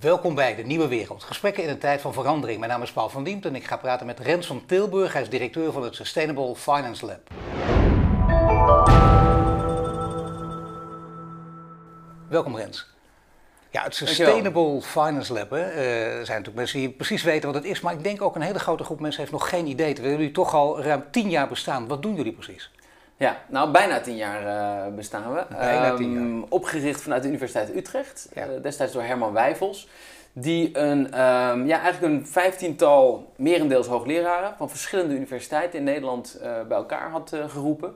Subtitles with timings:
[0.00, 1.22] Welkom bij De Nieuwe Wereld.
[1.22, 2.58] Gesprekken in een tijd van verandering.
[2.58, 5.12] Mijn naam is Paul van Diemt en ik ga praten met Rens van Tilburg.
[5.12, 7.30] Hij is directeur van het Sustainable Finance Lab.
[12.28, 12.86] Welkom Rens.
[13.70, 15.50] Ja, het Sustainable Finance Lab.
[15.50, 15.72] Hè.
[15.72, 18.34] Uh, er zijn natuurlijk mensen die precies weten wat het is, maar ik denk ook
[18.34, 19.92] een hele grote groep mensen heeft nog geen idee.
[19.92, 21.88] Terwijl jullie toch al ruim tien jaar bestaan.
[21.88, 22.70] Wat doen jullie precies?
[23.20, 25.44] Ja, nou bijna tien jaar uh, bestaan we.
[25.48, 26.22] Bijna tien jaar.
[26.22, 28.46] Um, opgericht vanuit de Universiteit Utrecht, ja.
[28.46, 29.88] uh, destijds door Herman Wijfels.
[30.32, 36.52] Die een, um, ja, eigenlijk een vijftiental merendeels hoogleraren van verschillende universiteiten in Nederland uh,
[36.68, 37.94] bij elkaar had geroepen.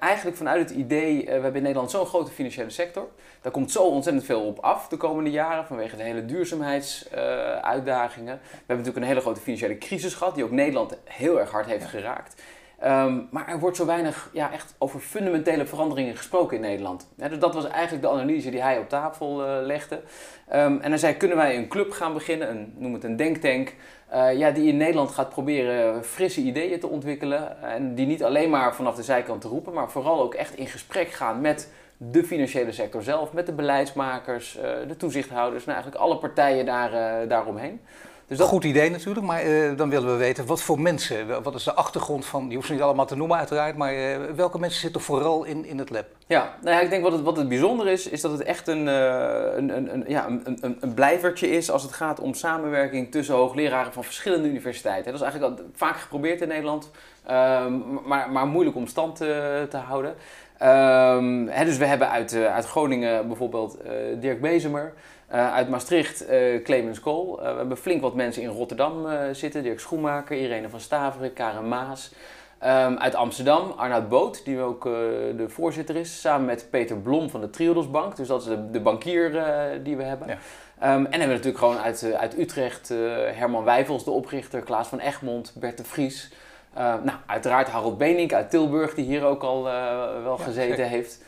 [0.00, 3.08] eigenlijk vanuit het idee, we hebben in Nederland zo'n grote financiële sector.
[3.40, 8.40] Daar komt zo ontzettend veel op af de komende jaren vanwege de hele duurzaamheidsuitdagingen.
[8.42, 11.66] we hebben natuurlijk een hele grote financiële crisis gehad die ook Nederland heel erg hard
[11.66, 11.88] heeft ja.
[11.88, 12.42] geraakt.
[12.84, 17.08] Um, maar er wordt zo weinig ja, echt over fundamentele veranderingen gesproken in Nederland.
[17.14, 19.94] Dus dat was eigenlijk de analyse die hij op tafel uh, legde.
[19.94, 23.74] Um, en hij zei, kunnen wij een club gaan beginnen, een, noem het een denktank,
[24.14, 27.62] uh, ja, die in Nederland gaat proberen frisse ideeën te ontwikkelen.
[27.62, 30.66] En die niet alleen maar vanaf de zijkant te roepen, maar vooral ook echt in
[30.66, 36.04] gesprek gaan met de financiële sector zelf, met de beleidsmakers, uh, de toezichthouders, nou, eigenlijk
[36.04, 37.80] alle partijen daar, daaromheen.
[38.28, 38.48] Dus dat...
[38.48, 41.74] Goed idee natuurlijk, maar uh, dan willen we weten wat voor mensen, wat is de
[41.74, 45.00] achtergrond van, je hoeft ze niet allemaal te noemen uiteraard, maar uh, welke mensen zitten
[45.00, 46.04] vooral in, in het lab?
[46.26, 48.68] Ja, nou ja, ik denk wat het, wat het bijzonder is, is dat het echt
[48.68, 52.34] een, uh, een, een, een, ja, een, een, een blijvertje is als het gaat om
[52.34, 55.12] samenwerking tussen hoogleraren van verschillende universiteiten.
[55.12, 56.90] Dat is eigenlijk al vaak geprobeerd in Nederland,
[58.04, 60.14] maar, maar moeilijk om stand te, te houden.
[60.62, 63.78] Um, hè, dus we hebben uit, uit Groningen bijvoorbeeld
[64.20, 64.92] Dirk Bezemer.
[65.32, 67.38] Uh, uit Maastricht uh, Clemens Kool.
[67.38, 69.62] Uh, we hebben flink wat mensen in Rotterdam zitten.
[69.62, 72.12] Dirk Schoenmaker, Irene van Staveren, Karen Maas.
[72.64, 76.20] Um, uit Amsterdam Arnoud Boot, die ook de voorzitter is.
[76.20, 78.16] Samen met Peter Blom van de Triodos Bank.
[78.16, 79.30] Dus dat is de, de bankier
[79.82, 80.28] die we hebben.
[80.28, 80.34] Ja.
[80.94, 82.88] Um, en hebben we natuurlijk gewoon uit, uit Utrecht
[83.32, 84.60] Herman Wijfels, de oprichter.
[84.60, 86.32] Klaas van Egmond, Bert de Vries.
[86.74, 89.62] nou, uiteraard Harold Benink uit Tilburg, die hier ook al
[90.22, 90.84] wel ja, gezeten zeker.
[90.84, 91.24] heeft.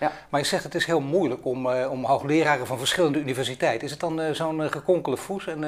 [0.00, 0.12] Ja.
[0.28, 3.84] Maar je zegt het is heel moeilijk om, uh, om hoogleraren van verschillende universiteiten.
[3.84, 5.64] Is het dan uh, zo'n uh, gekonkele voes en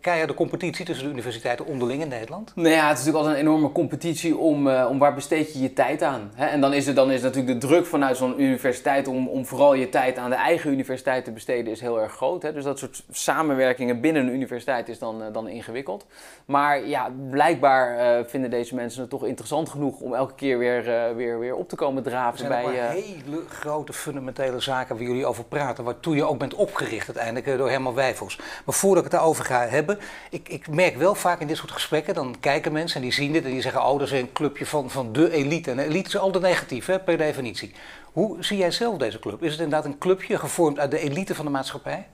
[0.00, 2.52] keiharde competitie tussen de universiteiten onderling in Nederland?
[2.54, 5.72] Nou ja, het is natuurlijk altijd een enorme competitie om, om waar besteed je je
[5.72, 6.30] tijd aan.
[6.34, 6.46] Hè?
[6.46, 9.74] En dan is, het, dan is natuurlijk de druk vanuit zo'n universiteit om, om vooral
[9.74, 12.42] je tijd aan de eigen universiteit te besteden is heel erg groot.
[12.42, 12.52] Hè?
[12.52, 16.06] Dus dat soort samenwerkingen binnen een universiteit is dan, dan ingewikkeld.
[16.44, 20.84] Maar ja, blijkbaar vinden deze mensen het toch interessant genoeg om elke keer weer,
[21.16, 22.64] weer, weer op te komen draven bij...
[22.64, 27.70] hele grote fundamentele zaken waar jullie over praten, waartoe je ook bent opgericht uiteindelijk door
[27.70, 28.38] Herman Wijfels.
[28.64, 29.98] Maar voordat ik het daarover ga hebben,
[30.30, 33.32] ik, ik merk wel vaak in dit soort gesprekken, dan kijken mensen en die zien
[33.32, 35.70] dit en die zeggen, oh dat is een clubje van, van de elite.
[35.70, 37.74] En elite is altijd negatief, hè, per definitie.
[38.12, 39.42] Hoe zie jij zelf deze club?
[39.42, 42.06] Is het inderdaad een clubje gevormd uit de elite van de maatschappij?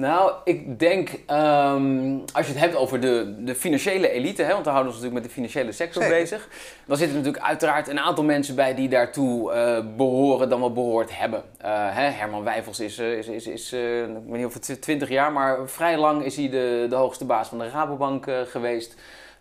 [0.00, 4.64] Nou, ik denk, um, als je het hebt over de, de financiële elite, hè, want
[4.64, 6.18] we houden ons natuurlijk met de financiële sector Zeker.
[6.18, 6.48] bezig,
[6.86, 10.72] dan zitten er natuurlijk uiteraard een aantal mensen bij die daartoe uh, behoren dan wel
[10.72, 11.42] behoord hebben.
[11.62, 15.08] Uh, hè, Herman Wijfels is, uh, is, is, is ik weet niet of het 20
[15.08, 18.96] jaar, maar vrij lang is hij de, de hoogste baas van de Rabobank geweest.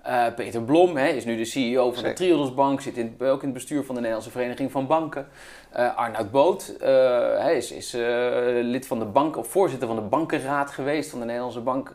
[0.08, 3.40] Uh, Peter Blom hè, is nu de CEO van de Triodos Bank, zit in, ook
[3.40, 5.28] in het bestuur van de Nederlandse Vereniging van Banken.
[5.78, 7.92] Uh, Arnoud Boot uh, is, is
[8.62, 11.94] lid van de bank, of voorzitter van de bankenraad geweest van de Nederlandse Bank,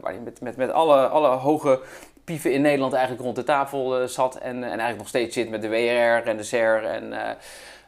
[0.00, 1.80] waar hij met, met, met alle, alle hoge
[2.24, 5.62] pieven in Nederland eigenlijk rond de tafel zat en, en eigenlijk nog steeds zit met
[5.62, 7.12] de WRR en de SER en...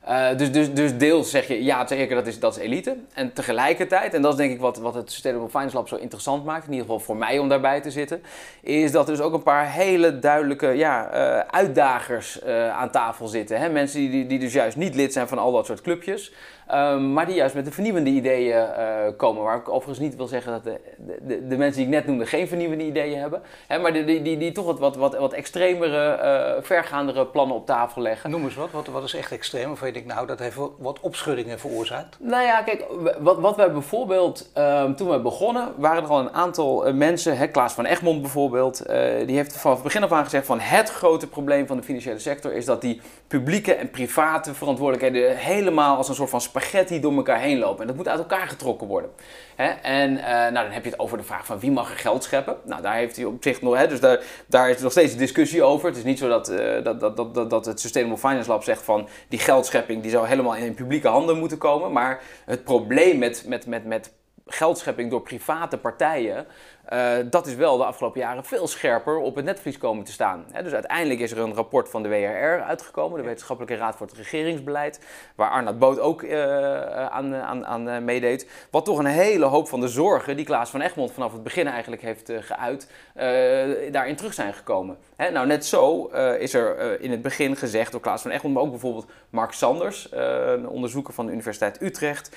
[0.08, 2.96] Uh, dus, dus, dus deels zeg je, ja zeker, dat is, dat is elite.
[3.14, 6.44] En tegelijkertijd, en dat is denk ik wat, wat het Sustainable Finance Lab zo interessant
[6.44, 8.22] maakt, in ieder geval voor mij om daarbij te zitten,
[8.60, 13.26] is dat er dus ook een paar hele duidelijke ja, uh, uitdagers uh, aan tafel
[13.26, 13.60] zitten.
[13.60, 13.68] Hè?
[13.68, 16.32] Mensen die, die dus juist niet lid zijn van al dat soort clubjes.
[16.72, 19.42] Um, maar die juist met de vernieuwende ideeën uh, komen.
[19.42, 20.80] Waar ik overigens niet wil zeggen dat de,
[21.22, 23.42] de, de, mensen die ik net noemde geen vernieuwende ideeën hebben.
[23.66, 26.18] Hè, maar die, die, die, toch wat, wat, wat, wat extremere,
[26.56, 28.30] uh, vergaandere plannen op tafel leggen.
[28.30, 28.70] Noem eens wat.
[28.70, 29.70] Wat, wat is echt extreem?
[29.70, 32.16] Of weet ik nou, dat heeft wat opschuddingen veroorzaakt?
[32.20, 32.84] Nou ja, kijk,
[33.18, 37.36] wat, wat wij bijvoorbeeld, um, toen we begonnen, waren er al een aantal uh, mensen.
[37.36, 38.86] Hè, Klaas van Egmond bijvoorbeeld.
[39.26, 42.52] die heeft van begin af aan gezegd van het grote probleem van de financiële sector
[42.52, 47.40] is dat die publieke en private verantwoordelijkheden helemaal als een soort van spaghetti door elkaar
[47.40, 47.80] heen lopen.
[47.80, 49.10] En dat moet uit elkaar getrokken worden.
[49.56, 49.66] Hè?
[49.68, 52.24] En uh, nou, dan heb je het over de vraag van wie mag er geld
[52.24, 52.56] scheppen.
[52.64, 55.62] Nou, daar heeft hij op zich nog, hè, dus daar, daar is nog steeds discussie
[55.62, 55.88] over.
[55.88, 58.82] Het is niet zo dat, uh, dat, dat, dat, dat het Sustainable Finance Lab zegt
[58.82, 61.92] van die geldschepping die zou helemaal in publieke handen moeten komen.
[61.92, 64.12] Maar het probleem met, met, met, met
[64.46, 66.46] geldschepping door private partijen,
[66.92, 70.44] uh, dat is wel de afgelopen jaren veel scherper op het netvlies komen te staan.
[70.62, 74.16] dus uiteindelijk is er een rapport van de WRR uitgekomen, de Wetenschappelijke Raad voor het
[74.16, 75.00] Regeringsbeleid,
[75.34, 78.48] waar Arnoud Boot ook uh, aan, aan, aan meedeed.
[78.70, 81.66] Wat toch een hele hoop van de zorgen die Klaas van Egmond vanaf het begin
[81.66, 82.90] eigenlijk heeft geuit,
[83.92, 84.96] daarin terug zijn gekomen.
[85.16, 86.06] nou, net zo
[86.38, 90.08] is er in het begin gezegd door Klaas van Egmond, maar ook bijvoorbeeld Mark Sanders,
[90.10, 92.36] een onderzoeker van de Universiteit Utrecht,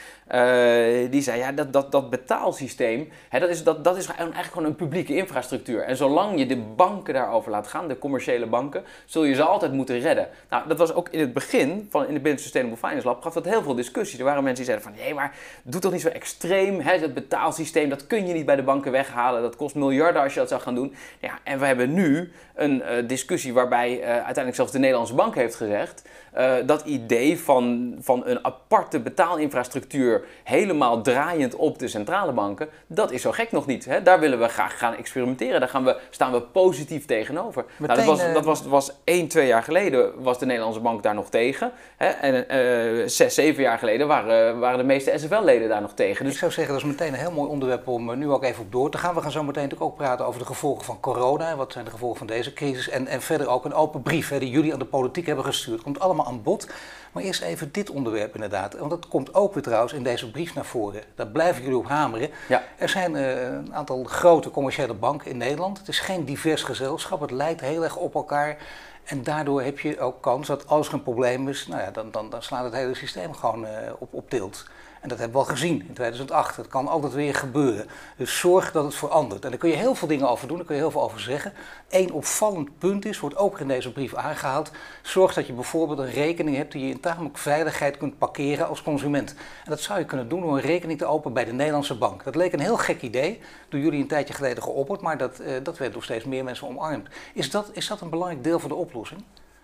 [1.10, 4.88] die zei ja, dat, dat, dat betaalsysteem, dat, is, dat, dat is eigenlijk gewoon een
[4.88, 5.82] publieke infrastructuur.
[5.82, 9.72] En zolang je de banken daarover laat gaan, de commerciële banken, zul je ze altijd
[9.72, 10.28] moeten redden.
[10.50, 13.34] Nou, dat was ook in het begin van in de Business Sustainable Finance Lab, gaf
[13.34, 14.20] dat heel veel discussie.
[14.20, 16.80] Er waren mensen die zeiden van, hé, maar doe toch niet zo extreem.
[16.80, 16.98] Hè?
[16.98, 19.42] Het betaalsysteem, dat kun je niet bij de banken weghalen.
[19.42, 20.96] Dat kost miljarden als je dat zou gaan doen.
[21.20, 25.36] Ja, en we hebben nu een uh, discussie waarbij uh, uiteindelijk zelfs de Nederlandse bank
[25.36, 26.04] heeft gezegd
[26.38, 33.12] uh, dat idee van, van een aparte betaalinfrastructuur helemaal draaiend op de centrale banken, dat
[33.12, 33.86] is zo gek nog niet.
[33.86, 34.02] Hè?
[34.02, 35.60] Daar willen we graag gaan experimenteren.
[35.60, 37.66] Daar gaan we, staan we positief tegenover.
[37.78, 41.16] nou, dat was, dat was, was één, twee jaar geleden was de Nederlandse bank daar
[41.16, 41.72] nog tegen.
[41.98, 42.08] Hè?
[42.08, 46.26] En uh, zes, zeven jaar geleden waren, waren de meeste SFL-leden daar nog tegen.
[46.26, 46.34] Dus...
[46.34, 48.72] Ik zou zeggen, dat is meteen een heel mooi onderwerp om nu ook even op
[48.72, 49.16] door te gaan.
[49.16, 51.56] We gaan zo meteen natuurlijk ook praten over de gevolgen van corona.
[51.56, 52.90] Wat zijn de gevolgen van deze crisis?
[52.90, 55.82] En, en verder ook een open brief hè, die jullie aan de politiek hebben gestuurd.
[55.82, 56.68] Komt allemaal aan bod.
[57.12, 58.78] Maar eerst even dit onderwerp inderdaad.
[58.78, 61.04] Want dat komt ook weer trouwens in deze brief naar voren.
[61.16, 62.30] Daar blijven jullie op hameren.
[62.48, 62.64] Ja.
[62.78, 65.78] Er zijn uh, een aantal grote commerciële banken in Nederland.
[65.78, 67.22] Het is geen divers gezelschap.
[67.22, 68.58] Het lijkt heel erg op elkaar.
[69.04, 72.12] En daardoor heb je ook kans dat als er een probleem is, nou ja, dan,
[72.12, 73.70] dan, dan slaat het hele systeem gewoon uh,
[74.00, 74.66] op, op tilt.
[75.08, 76.56] En dat hebben we al gezien in 2008.
[76.56, 77.86] Dat kan altijd weer gebeuren.
[78.18, 79.44] Dus zorg dat het verandert.
[79.44, 81.20] En daar kun je heel veel dingen over doen, daar kun je heel veel over
[81.20, 81.54] zeggen.
[81.90, 84.72] Eén opvallend punt is, wordt ook in deze brief aangehaald.
[85.02, 88.84] Zorg dat je bijvoorbeeld een rekening hebt die je in tamelijk veiligheid kunt parkeren als
[88.84, 89.30] consument.
[89.64, 92.24] En dat zou je kunnen doen door een rekening te openen bij de Nederlandse bank.
[92.24, 93.40] Dat leek een heel gek idee,
[93.70, 96.68] door jullie een tijdje geleden geopperd, maar dat, uh, dat werd door steeds meer mensen
[96.68, 97.08] omarmd.
[97.34, 99.24] Is dat, is dat een belangrijk deel van de oplossing?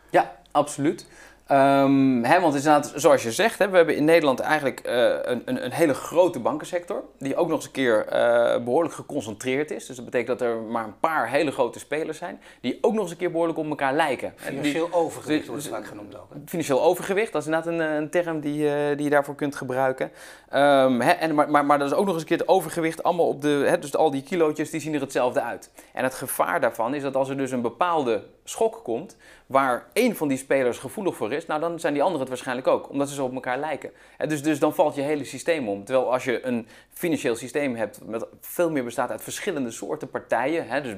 [0.09, 1.05] Ja, absoluut.
[1.51, 5.41] Um, hè, want inderdaad, zoals je zegt, hè, we hebben in Nederland eigenlijk uh, een,
[5.45, 7.03] een, een, hele grote bankensector.
[7.17, 9.85] Die ook nog eens een keer uh, behoorlijk geconcentreerd is.
[9.85, 12.41] Dus dat betekent dat er maar een paar hele grote spelers zijn.
[12.61, 14.33] Die ook nog eens een keer behoorlijk op elkaar lijken.
[14.35, 16.29] Financieel die, overgewicht wordt vaak genoemd ook.
[16.33, 16.39] Hè?
[16.45, 19.55] Financieel overgewicht, dat is inderdaad een, eh, een term die, uh, die je daarvoor kunt
[19.55, 20.11] gebruiken.
[20.53, 23.03] Um, hè, en, maar, maar, maar dat is ook nog eens een keer het overgewicht.
[23.03, 25.71] Allemaal op de, hè, dus al die kilootjes die zien er hetzelfde uit.
[25.93, 30.15] En het gevaar daarvan is dat als er dus een bepaalde schok komt, waar één
[30.15, 33.09] van die spelers gevoelig voor is, nou dan zijn die anderen het waarschijnlijk ook, omdat
[33.09, 33.91] ze zo op elkaar lijken.
[34.27, 35.83] dus, dus dan valt je hele systeem om.
[35.83, 40.67] Terwijl als je een financieel systeem hebt dat veel meer bestaat uit verschillende soorten partijen,
[40.67, 40.95] hè, dus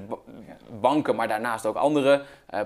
[0.82, 2.24] banken, maar daarnaast ook andere,
[2.54, 2.60] uh,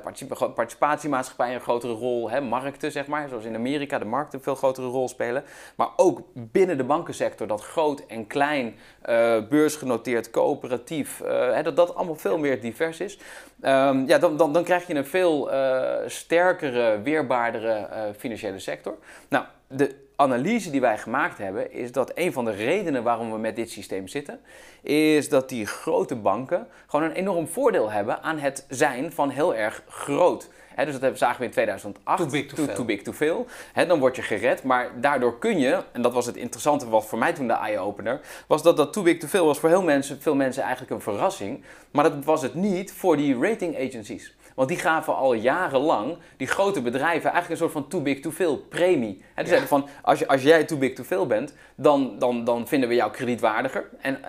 [0.56, 4.56] participatiemaatschappijen een grotere rol, hè, markten zeg maar, zoals in Amerika de markten een veel
[4.56, 5.44] grotere rol spelen,
[5.76, 8.76] maar ook binnen de bankensector dat groot en klein,
[9.10, 13.20] uh, beursgenoteerd, coöperatief, uh, dat dat allemaal veel meer divers is.
[13.62, 18.98] Um, ja, dan, dan, dan krijg je een veel uh, sterkere, weerbaardere uh, financiële sector.
[19.30, 23.38] Nou, de analyse die wij gemaakt hebben is dat een van de redenen waarom we
[23.38, 24.40] met dit systeem zitten,
[24.82, 29.56] is dat die grote banken gewoon een enorm voordeel hebben aan het zijn van heel
[29.56, 30.50] erg groot.
[30.80, 32.18] He, dus dat zagen we in 2008.
[32.18, 33.46] Too big to, too, too big to fail.
[33.74, 37.06] He, dan word je gered, maar daardoor kun je, en dat was het interessante wat
[37.06, 39.84] voor mij toen de eye-opener, was dat dat too big to fail was voor heel
[39.84, 41.64] mensen, veel mensen eigenlijk een verrassing.
[41.92, 44.36] Maar dat was het niet voor die rating agencies.
[44.60, 48.32] Want die gaven al jarenlang die grote bedrijven eigenlijk een soort van too big to
[48.32, 49.24] fail premie.
[49.34, 52.44] En die zeiden van, als, je, als jij too big to fail bent, dan, dan,
[52.44, 53.90] dan vinden we jou kredietwaardiger.
[54.02, 54.28] En uh,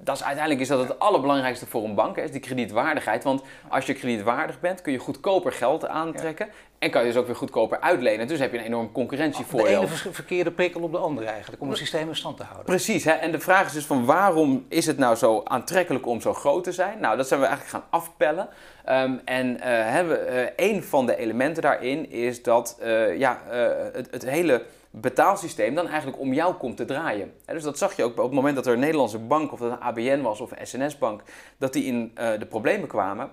[0.00, 3.24] dat is, uiteindelijk is dat het allerbelangrijkste voor een bank, is die kredietwaardigheid.
[3.24, 6.48] Want als je kredietwaardig bent, kun je goedkoper geld aantrekken.
[6.78, 8.26] En kan je dus ook weer goedkoper uitlenen.
[8.28, 9.80] Dus heb je een enorm concurrentievoordeel.
[9.80, 12.64] De ene verkeerde prikkel op de andere eigenlijk, om het systeem in stand te houden.
[12.64, 13.04] Precies.
[13.04, 13.12] Hè?
[13.12, 16.64] En de vraag is dus van waarom is het nou zo aantrekkelijk om zo groot
[16.64, 17.00] te zijn?
[17.00, 18.48] Nou, dat zijn we eigenlijk gaan afpellen.
[18.88, 23.40] Um, en uh, hebben, een van de elementen daarin is dat uh, ja,
[23.92, 27.32] het, het hele betaalsysteem dan eigenlijk om jou komt te draaien.
[27.46, 29.70] dus dat zag je ook op het moment dat er een Nederlandse bank, of dat
[29.70, 31.22] een ABN was of een SNS-bank,
[31.58, 33.30] dat die in de problemen kwamen.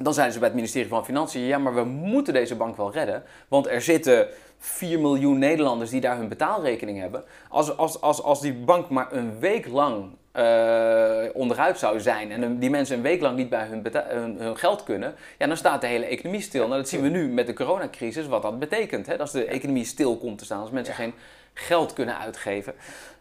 [0.00, 2.92] Dan zeiden ze bij het ministerie van Financiën, ja maar we moeten deze bank wel
[2.92, 7.24] redden, want er zitten 4 miljoen Nederlanders die daar hun betaalrekening hebben.
[7.48, 12.58] Als, als, als, als die bank maar een week lang uh, onderuit zou zijn en
[12.58, 15.80] die mensen een week lang niet bij hun, hun, hun, geld kunnen, ja, dan staat
[15.80, 16.66] de hele economie stil.
[16.66, 19.06] Nou, dat zien we nu met de coronacrisis, wat dat betekent.
[19.06, 19.18] Hè?
[19.18, 21.14] Als de economie stil komt te staan, als mensen geen
[21.54, 22.74] geld kunnen uitgeven.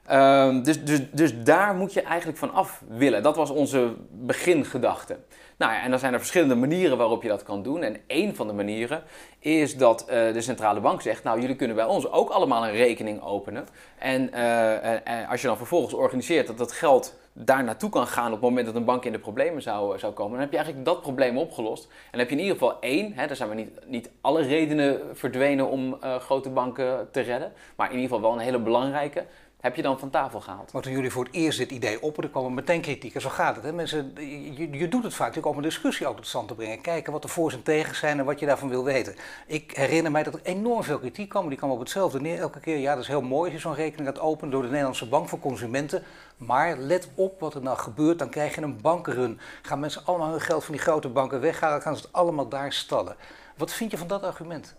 [0.06, 3.24] Ehm, dus, dus, dus daar moet je eigenlijk van af willen.
[3.24, 5.17] Dat was onze begingedachte.
[5.58, 7.84] Nou ja, en dan zijn er verschillende manieren waarop je dat kan doen.
[7.84, 9.04] En één van de manieren
[9.40, 12.76] is dat uh, de centrale bank zegt: Nou, jullie kunnen bij ons ook allemaal een
[12.76, 13.68] rekening openen.
[14.00, 18.32] En uh, als je dan vervolgens organiseert dat dat geld daar naartoe kan gaan op
[18.32, 20.86] het moment dat een bank in de problemen zou, zou komen, dan heb je eigenlijk
[20.86, 21.88] dat probleem opgelost.
[22.12, 25.00] En heb je in ieder geval één, hè, er zijn maar niet, niet alle redenen
[25.14, 29.26] verdwenen om grote banken te redden, maar in ieder geval wel een hele belangrijke
[29.58, 30.72] heb je dan van tafel gehaald.
[30.72, 33.16] Maar toen jullie voor het eerst dit idee opperden, kwam er meteen kritiek.
[33.16, 33.64] En zo gaat het.
[33.64, 33.74] Hè?
[33.74, 36.82] Mensen, je, je doet het vaak natuurlijk om een discussie ook tot stand te brengen.
[36.82, 39.16] Kijken wat de voor's en tegens zijn en wat je daarvan wil weten.
[39.48, 41.50] Ik herinner mij dat er enorm veel kritiek kwam.
[41.50, 42.78] Die kwam op hetzelfde neer elke keer.
[42.78, 45.30] Ja, dat is heel mooi als je zo'n rekening gaat openen door de Nederlandse Bank
[45.30, 46.04] voor Consumenten.
[46.38, 49.40] Maar let op wat er nou gebeurt, dan krijg je een bankenrun.
[49.62, 52.74] Gaan mensen allemaal hun geld van die grote banken weghalen, gaan ze het allemaal daar
[52.74, 53.16] stallen.
[53.58, 54.76] Wat vind je van dat argument?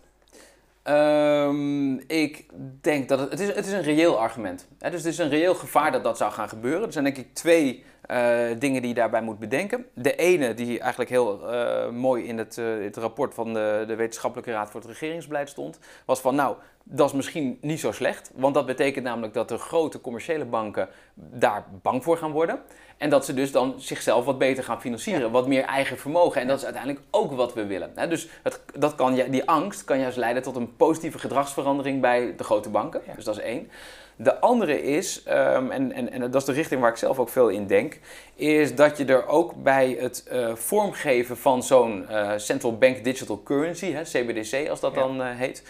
[0.83, 2.45] Um, ik
[2.81, 4.91] denk dat het, het, is, het is een reëel argument is.
[4.91, 6.85] dus het is een reëel gevaar dat dat zou gaan gebeuren.
[6.85, 9.85] Er zijn denk ik twee uh, dingen die je daarbij moet bedenken.
[9.93, 13.95] De ene, die eigenlijk heel uh, mooi in het, uh, het, rapport van de, de
[13.95, 18.31] Wetenschappelijke Raad voor het Regeringsbeleid stond, was van nou, dat is misschien niet zo slecht.
[18.35, 22.61] Want dat betekent namelijk dat de grote commerciële banken daar bang voor gaan worden.
[22.99, 26.41] En dat ze dus dan zichzelf wat beter gaan financieren, wat meer eigen vermogen.
[26.41, 27.91] En dat is uiteindelijk ook wat we willen.
[28.09, 32.43] Dus het, dat kan, die angst kan juist leiden tot een positieve gedragsverandering bij de
[32.43, 33.01] grote banken.
[33.15, 33.69] Dus dat is één.
[34.15, 37.29] De andere is, um, en, en, en dat is de richting waar ik zelf ook
[37.29, 37.99] veel in denk,
[38.35, 43.43] is dat je er ook bij het uh, vormgeven van zo'n uh, Central Bank Digital
[43.43, 45.63] Currency, hè, CBDC als dat dan uh, heet,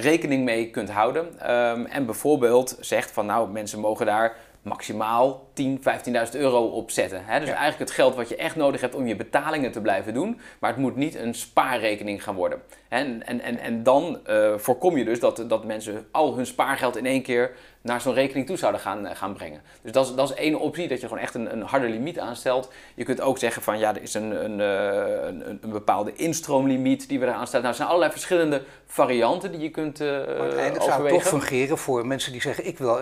[0.00, 1.50] rekening mee kunt houden.
[1.50, 5.84] Um, en bijvoorbeeld zegt van nou, mensen mogen daar maximaal 10, 15.000
[6.32, 7.24] euro opzetten.
[7.24, 7.40] Hè?
[7.40, 10.40] Dus eigenlijk het geld wat je echt nodig hebt om je betalingen te blijven doen.
[10.60, 12.62] Maar het moet niet een spaarrekening gaan worden.
[12.90, 16.96] En, en, en, en dan uh, voorkom je dus dat, dat mensen al hun spaargeld
[16.96, 19.62] in één keer naar zo'n rekening toe zouden gaan, uh, gaan brengen.
[19.82, 22.18] Dus dat is, dat is één optie, dat je gewoon echt een, een harde limiet
[22.18, 22.72] aanstelt.
[22.94, 27.08] Je kunt ook zeggen van ja, er is een, een, uh, een, een, bepaalde instroomlimiet
[27.08, 27.60] die we eraan stellen.
[27.60, 31.78] Nou, er zijn allerlei verschillende varianten die je kunt uh, uiteindelijk zou het toch fungeren
[31.78, 32.98] voor mensen die zeggen ik wil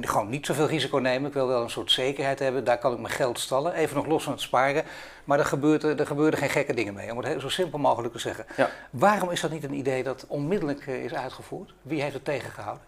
[0.00, 1.28] gewoon niet zoveel risico nemen.
[1.28, 2.64] Ik wil wel een soort zekerheid hebben.
[2.64, 3.72] Daar kan ik mijn geld stallen.
[3.72, 4.84] Even nog los van het sparen.
[5.28, 7.12] Maar er gebeurt er gebeurden geen gekke dingen mee.
[7.12, 8.46] Om het zo simpel mogelijk te zeggen.
[8.56, 8.70] Ja.
[8.90, 11.74] Waarom is dat niet een idee dat onmiddellijk is uitgevoerd?
[11.82, 12.86] Wie heeft het tegengehouden?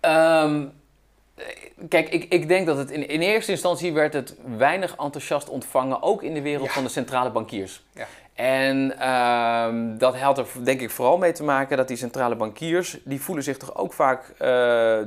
[0.00, 0.72] Um,
[1.88, 6.02] kijk, ik, ik denk dat het in, in eerste instantie werd het weinig enthousiast ontvangen,
[6.02, 7.82] ook in de wereld van de centrale bankiers.
[7.92, 8.06] Ja.
[8.34, 12.98] En um, dat had er denk ik vooral mee te maken dat die centrale bankiers,
[13.04, 14.38] die voelen zich toch ook vaak uh,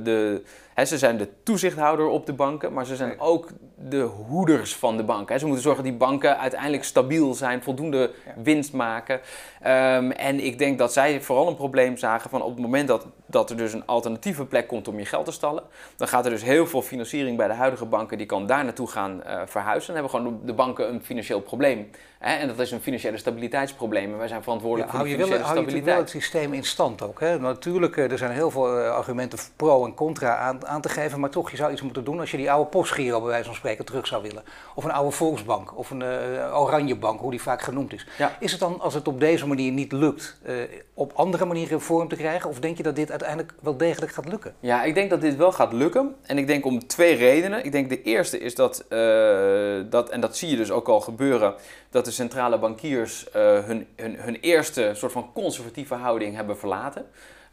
[0.02, 0.42] de
[0.84, 5.02] ze zijn de toezichthouder op de banken, maar ze zijn ook de hoeders van de
[5.02, 5.38] banken.
[5.38, 9.20] Ze moeten zorgen dat die banken uiteindelijk stabiel zijn, voldoende winst maken.
[9.66, 13.06] Um, en ik denk dat zij vooral een probleem zagen van op het moment dat,
[13.26, 15.62] dat er dus een alternatieve plek komt om je geld te stallen,
[15.96, 18.88] dan gaat er dus heel veel financiering bij de huidige banken, die kan daar naartoe
[18.88, 19.94] gaan uh, verhuizen.
[19.94, 21.90] Dan hebben gewoon de banken een financieel probleem.
[22.18, 22.34] Hè?
[22.34, 24.12] En dat is een financiële stabiliteitsprobleem.
[24.12, 25.72] En wij zijn verantwoordelijk voor de financiële stabiliteit.
[25.72, 27.20] Hou je wel het systeem in stand ook.
[27.20, 27.38] Hè?
[27.38, 31.30] Natuurlijk, eh, er zijn heel veel argumenten pro en contra aan aan te geven, maar
[31.30, 33.84] toch, je zou iets moeten doen als je die oude postgiro bij wijze van spreken
[33.84, 34.42] terug zou willen.
[34.74, 38.06] Of een oude Volksbank, of een uh, Oranjebank, hoe die vaak genoemd is.
[38.40, 40.54] Is het dan, als het op deze manier niet lukt, uh,
[40.94, 42.50] op andere manieren vorm te krijgen?
[42.50, 44.54] Of denk je dat dit uiteindelijk wel degelijk gaat lukken?
[44.60, 46.16] Ja, ik denk dat dit wel gaat lukken.
[46.22, 47.64] En ik denk om twee redenen.
[47.64, 51.00] Ik denk de eerste is dat, uh, dat en dat zie je dus ook al
[51.00, 51.54] gebeuren,
[51.90, 57.06] dat de centrale bankiers hun, hun, hun eerste soort van conservatieve houding hebben verlaten.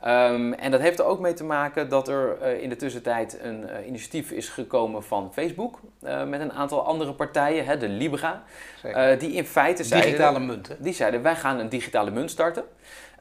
[0.07, 3.37] Um, en dat heeft er ook mee te maken dat er uh, in de tussentijd
[3.41, 7.87] een uh, initiatief is gekomen van Facebook uh, met een aantal andere partijen, hè, de
[7.87, 8.43] Libra,
[9.19, 10.11] die in feite zeiden...
[10.11, 10.75] Digitale munt, hè?
[10.79, 12.63] Die zeiden, wij gaan een digitale munt starten.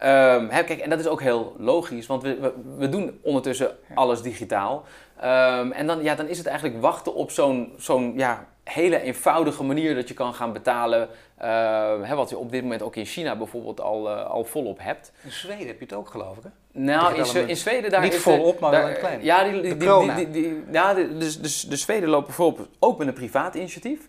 [0.05, 3.77] Um, hè, kijk, en dat is ook heel logisch, want we, we, we doen ondertussen
[3.95, 4.85] alles digitaal.
[5.25, 9.63] Um, en dan, ja, dan is het eigenlijk wachten op zo'n zo'n ja, hele eenvoudige
[9.63, 11.09] manier dat je kan gaan betalen.
[11.43, 11.49] Uh,
[12.03, 15.13] hè, wat je op dit moment ook in China bijvoorbeeld al, uh, al volop hebt.
[15.25, 16.43] In Zweden heb je het ook, geloof ik.
[16.43, 16.49] Hè?
[16.81, 19.25] Nou, in, in, Zweden daar Niet volop, maar wel een klein.
[19.25, 23.15] Ja, die, die, die, die, ja dus, dus de Zweden lopen voorop ook met een
[23.15, 24.09] privaat initiatief.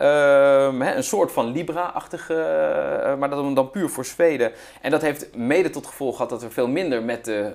[0.00, 4.52] Um, he, een soort van Libra-achtige, uh, maar dat dan puur voor Zweden.
[4.80, 7.52] En dat heeft mede tot gevolg gehad dat er veel minder met de,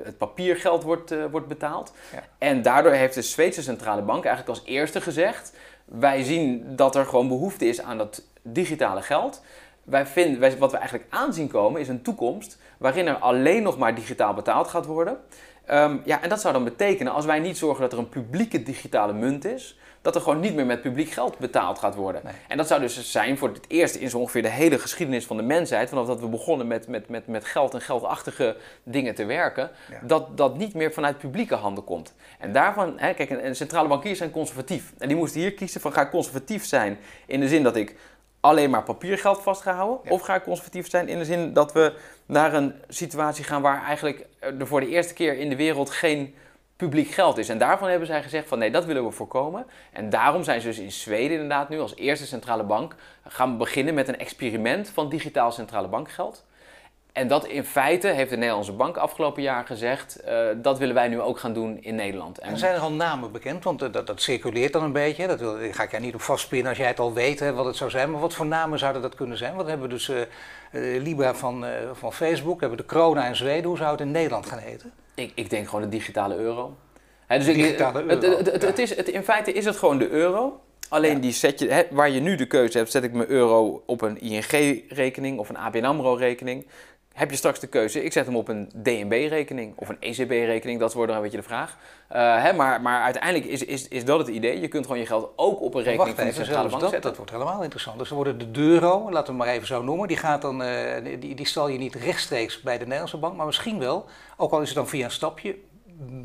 [0.00, 1.92] uh, het papiergeld wordt, uh, wordt betaald.
[2.12, 2.22] Ja.
[2.38, 5.52] En daardoor heeft de Zweedse centrale bank eigenlijk als eerste gezegd:
[5.84, 9.42] wij zien dat er gewoon behoefte is aan dat digitale geld.
[9.82, 13.78] Wij vinden, wij, wat we eigenlijk aanzien komen is een toekomst waarin er alleen nog
[13.78, 15.18] maar digitaal betaald gaat worden.
[15.64, 18.62] Ehm, ja, en dat zou dan betekenen, als wij niet zorgen dat er een publieke
[18.62, 22.22] digitale munt is, dat er gewoon niet meer met publiek geld betaald gaat worden.
[22.48, 25.36] En dat zou dus zijn voor het eerst in zo ongeveer de hele geschiedenis van
[25.36, 29.24] de mensheid, vanaf dat we begonnen met, met, met, met geld en geldachtige dingen te
[29.24, 29.70] werken,
[30.02, 32.14] dat dat niet meer vanuit publieke handen komt.
[32.38, 34.92] En daarvan, hè, kijk, en, centrale bankiers zijn conservatief.
[34.98, 37.96] En die moesten hier kiezen van ga ik conservatief zijn in de zin dat ik
[38.40, 40.10] alleen maar papiergeld vast ga houden?
[40.10, 41.92] Of ga ik conservatief zijn in de zin dat we
[42.26, 46.34] naar een situatie gaan waar eigenlijk er voor de eerste keer in de wereld geen
[46.76, 47.48] publiek geld is.
[47.48, 49.66] En daarvan hebben zij gezegd van nee, dat willen we voorkomen.
[49.92, 52.94] En daarom zijn ze dus in Zweden inderdaad nu als eerste centrale bank
[53.26, 56.44] gaan beginnen met een experiment van digitaal centrale bankgeld.
[57.12, 61.08] En dat in feite heeft de Nederlandse bank afgelopen jaar gezegd, uh, dat willen wij
[61.08, 62.38] nu ook gaan doen in Nederland.
[62.38, 63.64] En, zijn er al namen bekend?
[63.64, 65.26] Want dat, dat circuleert dan een beetje.
[65.26, 67.64] Dat wil, ga ik jij niet op vastpinnen als jij het al weet hè, wat
[67.64, 68.10] het zou zijn.
[68.10, 69.52] Maar wat voor namen zouden dat kunnen zijn?
[69.52, 70.22] Want we hebben dus uh,
[71.02, 73.64] Libra van, van Facebook, we hebben de Corona in Zweden.
[73.64, 74.92] Hoe zou het in Nederland gaan heten?
[75.14, 76.76] Ik, ik denk gewoon de digitale euro.
[77.28, 78.36] dus digitale ik, euro.
[78.36, 80.60] Het, het, het, is, het, in feite is het gewoon de euro.
[80.88, 84.02] Alleen die zet je, waar je nu de keuze hebt, zet ik mijn euro op
[84.02, 86.66] een ING-rekening of een ABN AMRO-rekening
[87.14, 90.92] heb je straks de keuze, ik zet hem op een DNB-rekening of een ECB-rekening, dat
[90.92, 91.76] wordt dan een beetje de vraag.
[92.12, 94.60] Uh, hè, maar, maar uiteindelijk is, is, is dat het idee.
[94.60, 97.08] Je kunt gewoon je geld ook op een rekening van de centrale bank dat, zetten.
[97.08, 97.98] Dat wordt helemaal interessant.
[97.98, 100.68] Dus dan worden de euro, laten we maar even zo noemen, die, gaat dan, uh,
[101.20, 104.04] die, die stal je niet rechtstreeks bij de Nederlandse bank, maar misschien wel,
[104.36, 105.56] ook al is het dan via een stapje,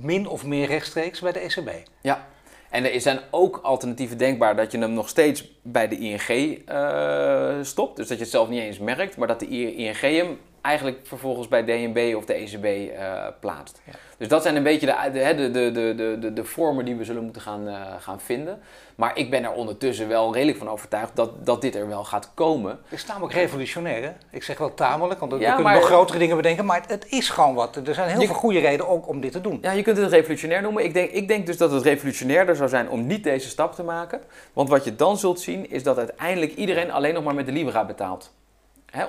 [0.01, 1.69] min of meer rechtstreeks bij de ECB.
[2.01, 2.27] Ja,
[2.69, 6.29] en er zijn ook alternatieven denkbaar dat je hem nog steeds bij de ING
[6.69, 7.95] uh, stopt.
[7.95, 11.47] Dus dat je het zelf niet eens merkt, maar dat de ING hem eigenlijk vervolgens
[11.47, 13.81] bij DNB of de ECB uh, plaatst.
[14.17, 17.23] Dus dat zijn een beetje de, de, de, de, de, de vormen die we zullen
[17.23, 18.59] moeten gaan, uh, gaan vinden.
[18.95, 22.31] Maar ik ben er ondertussen wel redelijk van overtuigd dat, dat dit er wel gaat
[22.33, 22.71] komen.
[22.71, 24.11] Het is tamelijk revolutionair, hè?
[24.31, 26.65] Ik zeg wel tamelijk, want we kunnen nog grotere dingen bedenken.
[26.65, 27.75] Maar het, is gewoon wat.
[27.75, 29.59] Er zijn heel veel goede redenen ook om dit te doen.
[29.61, 30.83] Ja, je kunt het revolutionair noemen.
[30.83, 33.83] Ik denk, ik denk dus dat het revolutionairder zou zijn om niet deze stap te
[33.83, 34.21] maken.
[34.53, 37.51] Want wat je dan zult zien, is dat uiteindelijk iedereen alleen nog maar met de
[37.51, 38.31] Libra betaalt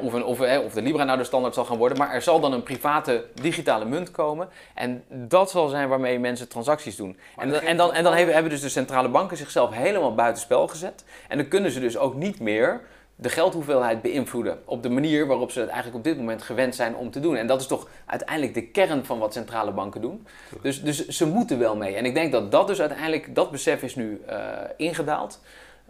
[0.01, 2.41] of, een, of, of, de Libra nou de standaard zal gaan worden, maar er zal
[2.41, 4.49] dan een private digitale munt komen.
[4.75, 7.17] En dat zal zijn waarmee mensen transacties doen.
[7.37, 11.05] En, en, dan, en dan hebben, hebben dus de centrale banken zichzelf helemaal buitenspel gezet.
[11.29, 12.81] En dan kunnen ze dus ook niet meer
[13.21, 16.97] de geldhoeveelheid beïnvloeden op de manier waarop ze het eigenlijk op dit moment gewend zijn
[16.97, 17.37] om te doen.
[17.37, 20.27] En dat is toch uiteindelijk de kern van wat centrale banken doen.
[20.63, 21.95] Dus, dus ze moeten wel mee.
[21.95, 24.37] En ik denk dat dat dus uiteindelijk, dat besef is nu uh,
[24.77, 25.41] ingedaald.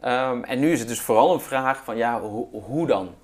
[0.04, 2.20] Um, en nu is het dus vooral een vraag van ja,
[2.50, 3.14] hoe dan?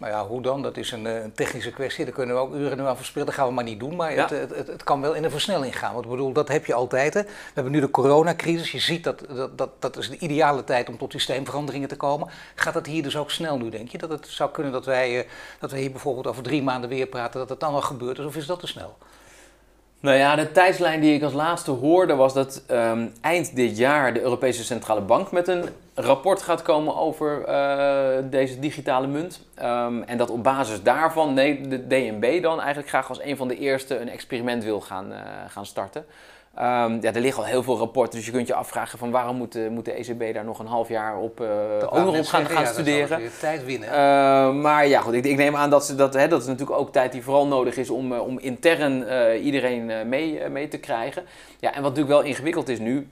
[0.00, 0.62] Maar ja, hoe dan?
[0.62, 2.04] Dat is een, eh, een, technische kwestie.
[2.04, 3.26] Daar kunnen we ook uren nu aan verspillen.
[3.26, 3.96] Dat gaan we maar niet doen.
[3.96, 5.92] Maar het, het, het, kan wel in een versnelling gaan.
[5.92, 7.14] Want ik bedoel, dat heb je altijd.
[7.14, 7.22] Hè.
[7.22, 8.72] We hebben nu de coronacrisis.
[8.72, 12.28] Je ziet dat, dat, dat dat is de ideale tijd om tot systeemveranderingen te komen.
[12.54, 13.98] Gaat dat hier dus ook snel nu, denk je?
[13.98, 17.06] Dat het zou kunnen dat wij, uh, dat we hier bijvoorbeeld over drie maanden weer
[17.06, 18.24] praten, dat het dan al gebeurt is?
[18.24, 18.96] Of is dat te snel?
[20.00, 24.14] Nou ja, de tijdslijn die ik als laatste hoorde was dat um, eind dit jaar
[24.14, 29.46] de Europese Centrale Bank met een rapport gaat komen over uh, deze digitale munt.
[29.62, 33.48] Um, en dat op basis daarvan nee, de DNB dan eigenlijk graag als een van
[33.48, 36.04] de eerste een experiment wil gaan, uh, gaan starten.
[36.58, 39.36] Um, ja, er liggen al heel veel rapporten, dus je kunt je afvragen van waarom
[39.36, 41.48] moet, uh, moet de ECB daar nog een half jaar op, uh,
[41.80, 43.20] ook nog op gaan, gaan ja, studeren.
[43.40, 43.88] tijd winnen.
[43.88, 43.94] Uh,
[44.52, 46.92] maar ja, goed, ik, ik, neem aan dat, ze, dat, hè, dat is natuurlijk ook
[46.92, 49.04] tijd die vooral nodig is om, om intern
[49.42, 51.24] iedereen mee, mee te krijgen.
[51.58, 53.08] Ja, en wat natuurlijk wel ingewikkeld is nu,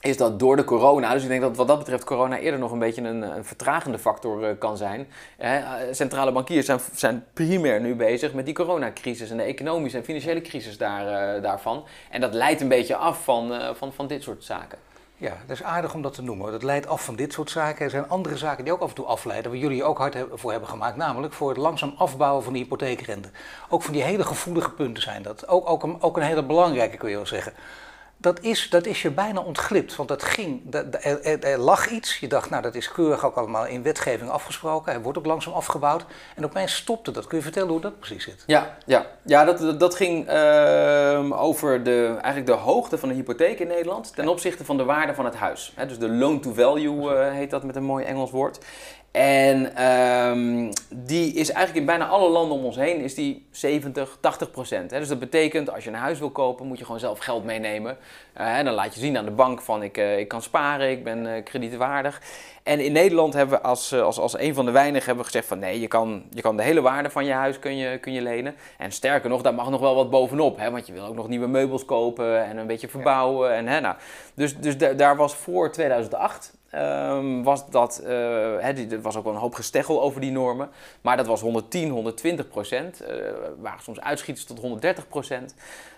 [0.00, 2.72] is dat door de corona, dus ik denk dat wat dat betreft corona eerder nog
[2.72, 5.08] een beetje een, een vertragende factor uh, kan zijn.
[5.36, 10.04] Eh, centrale bankiers zijn, zijn primair nu bezig met die coronacrisis en de economische en
[10.04, 11.84] financiële crisis daar, uh, daarvan.
[12.10, 14.78] En dat leidt een beetje af van, van, van dit soort zaken.
[15.16, 16.52] Ja, dat is aardig om dat te noemen.
[16.52, 17.84] Dat leidt af van dit soort zaken.
[17.84, 20.50] Er zijn andere zaken die ook af en toe afleiden, waar jullie ook hard voor
[20.50, 20.96] hebben gemaakt.
[20.96, 23.28] Namelijk voor het langzaam afbouwen van die hypotheekrente.
[23.68, 25.48] Ook van die hele gevoelige punten zijn dat.
[25.48, 27.52] Ook, ook, een, ook een hele belangrijke, kun je wel zeggen
[28.20, 29.96] dat is, dat is je bijna ontglipt.
[29.96, 32.18] Want dat ging, dat, er, er, lag iets.
[32.18, 34.92] Je dacht, nou dat is keurig ook allemaal in wetgeving afgesproken.
[34.92, 36.04] Hij wordt ook langzaam afgebouwd.
[36.36, 37.26] En opeens stopte dat.
[37.26, 38.44] Kun je vertellen hoe dat precies zit?
[38.46, 39.06] Ja, ja.
[39.22, 44.14] ja dat, dat ging uh, over de, eigenlijk de hoogte van de hypotheek in Nederland
[44.14, 45.74] ten opzichte van de waarde van het huis.
[45.86, 48.58] dus de loan to value uh, heet dat met een mooi Engels woord.
[49.18, 54.16] En um, die is eigenlijk in bijna alle landen om ons heen is die 70,
[54.20, 54.90] 80 procent.
[54.90, 57.96] Dus dat betekent als je een huis wil kopen, moet je gewoon zelf geld meenemen.
[58.32, 61.04] En dan laat je zien aan de bank van ik, uh, ik kan sparen, ik
[61.04, 62.22] ben uh, kredietwaardig.
[62.62, 65.48] En in Nederland hebben we als, als, als een van de weinigen hebben we gezegd
[65.48, 68.12] van nee, je kan, je kan de hele waarde van je huis kun je, kun
[68.12, 68.54] je lenen.
[68.76, 70.58] En sterker nog, daar mag nog wel wat bovenop.
[70.58, 73.54] Hè, want je wil ook nog nieuwe meubels kopen en een beetje verbouwen.
[73.54, 73.96] En, hè, nou,
[74.34, 79.38] dus dus daar was voor 2008 ehm, was dat, uh, er was ook wel een
[79.38, 80.68] hoop gesteggel over die normen,
[81.00, 83.08] maar dat was 110, 120 procent, uh,
[83.60, 85.54] waren soms uitschieters tot 130 procent.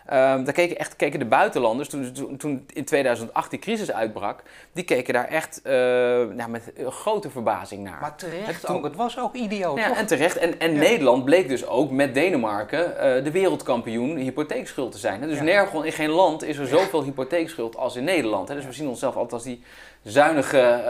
[0.06, 4.42] Um, daar keken, echt, keken de buitenlanders, toen, toen, toen, in 2008 die crisis uitbrak,
[4.72, 8.00] die keken daar echt uh, nou, met grote verbazing naar.
[8.00, 9.96] Maar terecht het, ook, het was ook idioot, ja, toch?
[9.96, 10.36] En terecht.
[10.36, 15.20] En, en Nederland bleek dus ook met Denemarken de wereldkampioen hypotheekschuld te zijn.
[15.20, 15.42] Dus ja.
[15.42, 18.48] nergens in geen land is er zoveel hypotheekschuld als in Nederland.
[18.48, 19.62] Dus we zien onszelf altijd als die
[20.02, 20.82] zuinige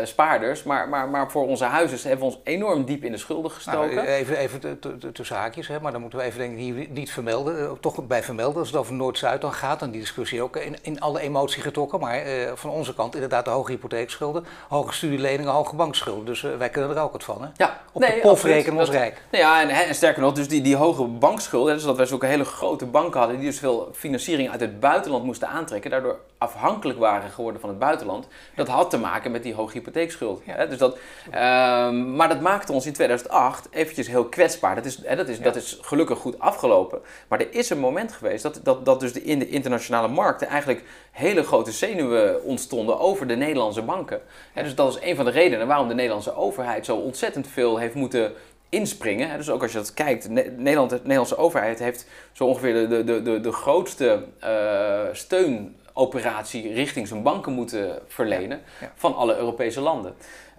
[0.00, 0.62] uh, spaarders.
[0.62, 3.94] Maar, maar, maar voor onze huizen hebben we ons enorm diep in de schulden gestoken.
[3.94, 4.78] Nou, even even
[5.12, 7.80] tussen haakjes, hè, maar dan moeten we even denk ik hier niet vermelden.
[7.80, 11.00] Toch bij vermelden, als het over Noord-Zuid dan gaat, dan die discussie ook in, in
[11.00, 12.00] alle emotie getrokken.
[12.00, 16.24] Maar uh, van onze kant inderdaad de hoge hypotheekschulden, hoge studieleningen, hoge bankschulden.
[16.24, 17.42] Dus uh, wij kunnen er ook wat van.
[17.42, 17.48] Hè?
[17.56, 19.22] Ja, Op nee, de pof rekenen ons rijk.
[19.30, 22.26] Nou ja, en, en, sterker nog, dus die, die hoge bankschulden, dus dat wij zulke
[22.26, 26.98] hele grote banken hadden die dus veel financiering uit het buitenland moesten aantrekken, daardoor afhankelijk
[26.98, 28.26] waren geworden van het buitenland.
[28.54, 30.42] Dat had te maken met die hoge hypotheekschuld.
[30.44, 30.68] Hè?
[30.68, 34.74] Dus dat, um, maar dat maakte ons in 2008 eventjes heel kwetsbaar.
[34.74, 37.00] Dat is, hè, dat, is, dat is gelukkig goed afgelopen.
[37.28, 40.48] Maar er is een moment geweest dat, dat, dat dus de, in de internationale markten
[40.48, 44.20] eigenlijk hele grote zenuwen ontstonden over de Nederlandse banken.
[44.52, 47.78] Hè, dus dat is een van de redenen waarom de Nederlandse overheid zo ontzettend veel
[47.78, 48.32] heeft moeten
[48.68, 49.36] inspringen.
[49.36, 53.22] Dus ook als je dat kijkt, Nederland, de Nederlandse overheid heeft zo ongeveer de, de,
[53.22, 58.92] de, de grootste uh, steun operatie richting zijn banken moeten verlenen ja, ja.
[58.94, 60.14] van alle Europese landen.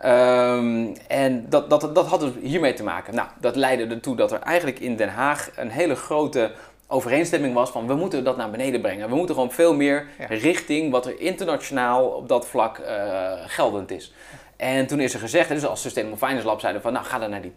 [0.05, 3.15] Um, en dat, dat, dat had dus hiermee te maken.
[3.15, 6.51] Nou, dat leidde ertoe dat er eigenlijk in Den Haag een hele grote
[6.87, 9.09] overeenstemming was van we moeten dat naar beneden brengen.
[9.09, 10.25] We moeten gewoon veel meer ja.
[10.25, 14.13] richting wat er internationaal op dat vlak uh, geldend is.
[14.55, 17.29] En toen is er gezegd, dus als Sustainable Finance Lab zeiden van nou ga dan
[17.29, 17.53] naar die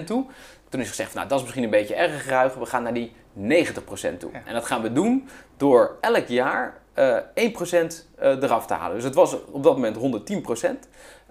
[0.00, 0.26] 80% toe.
[0.68, 3.12] Toen is gezegd, nou dat is misschien een beetje erg geruig, we gaan naar die
[3.38, 3.40] 90%
[4.18, 4.30] toe.
[4.44, 8.94] En dat gaan we doen door elk jaar 1% uh, eraf te halen.
[8.94, 10.00] Dus het was op dat moment 110%.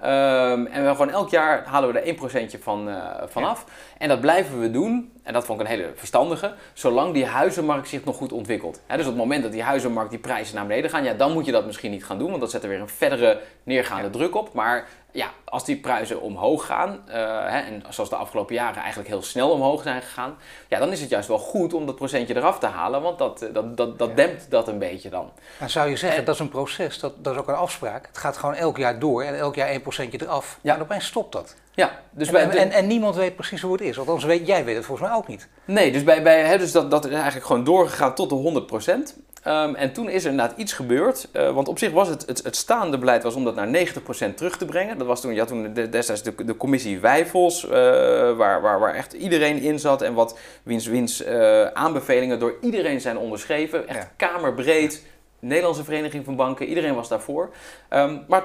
[0.04, 2.16] Um, en we gewoon elk jaar halen we er
[2.58, 3.64] 1% van, uh, vanaf.
[3.68, 3.74] Ja.
[3.98, 7.88] En dat blijven we doen, en dat vond ik een hele verstandige, zolang die huizenmarkt
[7.88, 8.82] zich nog goed ontwikkelt.
[8.88, 11.32] He, dus op het moment dat die huizenmarkt die prijzen naar beneden gaan, ja, dan
[11.32, 14.04] moet je dat misschien niet gaan doen, want dat zet er weer een verdere neergaande
[14.04, 14.10] ja.
[14.10, 14.54] druk op.
[14.54, 17.14] Maar ja, als die prijzen omhoog gaan, uh,
[17.50, 21.02] hè, en zoals de afgelopen jaren eigenlijk heel snel omhoog zijn gegaan, ja, dan is
[21.02, 24.10] het juist wel goed om dat procentje eraf te halen, want dat, dat, dat, dat
[24.10, 24.16] ja.
[24.16, 25.32] dempt dat een beetje dan.
[25.60, 28.08] Dan zou je zeggen, en, dat is een proces, dat, dat is ook een afspraak.
[28.08, 30.60] Het gaat gewoon elk jaar door en elk jaar 1% eraf.
[30.62, 30.76] Ja.
[30.76, 31.56] En opeens stopt dat.
[31.76, 34.00] Ja, dus en, bij, en, en, en, niemand weet precies hoe het is.
[34.00, 35.48] Althans, weet, jij weet het volgens mij ook niet.
[35.66, 38.64] Nee, dus, bij, bij, hè, dus dat, dat is eigenlijk gewoon doorgegaan tot de
[39.16, 39.22] 100%.
[39.48, 41.28] Um, en toen is er inderdaad iets gebeurd.
[41.34, 43.88] Uh, want op zich was het, het, het, staande beleid was om dat naar
[44.32, 44.98] 90% terug te brengen.
[44.98, 48.94] Dat was toen, ja, toen de, destijds de, de commissie Wijfels, uh, waar, waar, waar
[48.94, 50.02] echt iedereen in zat.
[50.02, 53.88] En wat wiens, wiens uh, aanbevelingen door iedereen zijn onderschreven.
[53.88, 54.28] Echt ja.
[54.28, 55.06] kamerbreed.
[55.40, 57.54] Nederlandse Vereniging van Banken, iedereen was daarvoor.
[57.90, 58.44] Um, maar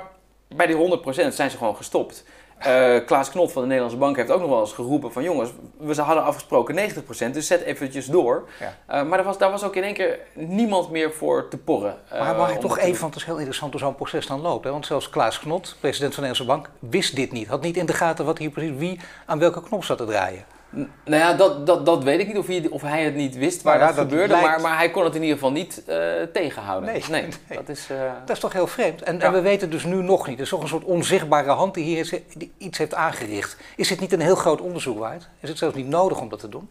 [0.48, 2.24] bij die 100% zijn ze gewoon gestopt.
[2.66, 5.50] Uh, Klaas Knot van de Nederlandse Bank heeft ook nog wel eens geroepen van jongens,
[5.76, 6.90] we hadden afgesproken
[7.28, 8.48] 90%, dus zet eventjes door.
[8.60, 9.00] Ja.
[9.00, 11.96] Uh, maar daar was, daar was ook in één keer niemand meer voor te porren.
[12.12, 14.40] Uh, maar mag ik toch even, want het is heel interessant hoe zo'n proces dan
[14.40, 14.64] loopt.
[14.64, 14.70] Hè?
[14.70, 17.48] Want zelfs Klaas Knot, president van de Nederlandse Bank, wist dit niet.
[17.48, 20.44] Had niet in de gaten wat hier precies, wie aan welke knop zat te draaien.
[20.70, 23.62] Nou ja, dat, dat, dat weet ik niet of hij, of hij het niet wist
[23.62, 24.48] waar nou, dat, dat, gebeurde, lijkt...
[24.48, 25.96] maar, maar hij kon het in ieder geval niet uh,
[26.32, 26.92] tegenhouden.
[26.92, 27.58] Nee, nee, nee.
[27.58, 28.12] Dat, is, uh...
[28.24, 29.02] dat is toch heel vreemd.
[29.02, 29.24] En, ja.
[29.24, 30.36] en, we weten dus nu nog niet.
[30.36, 32.22] Er is toch een soort onzichtbare hand die hier
[32.58, 33.56] iets heeft aangericht.
[33.76, 35.28] Is het niet een heel groot onderzoek waard?
[35.40, 36.70] Is het zelfs niet nodig om dat te doen?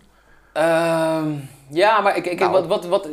[0.57, 1.21] Uh,
[1.69, 2.51] ja, maar ik, ik, nou.
[2.51, 3.09] wat, wat, wat,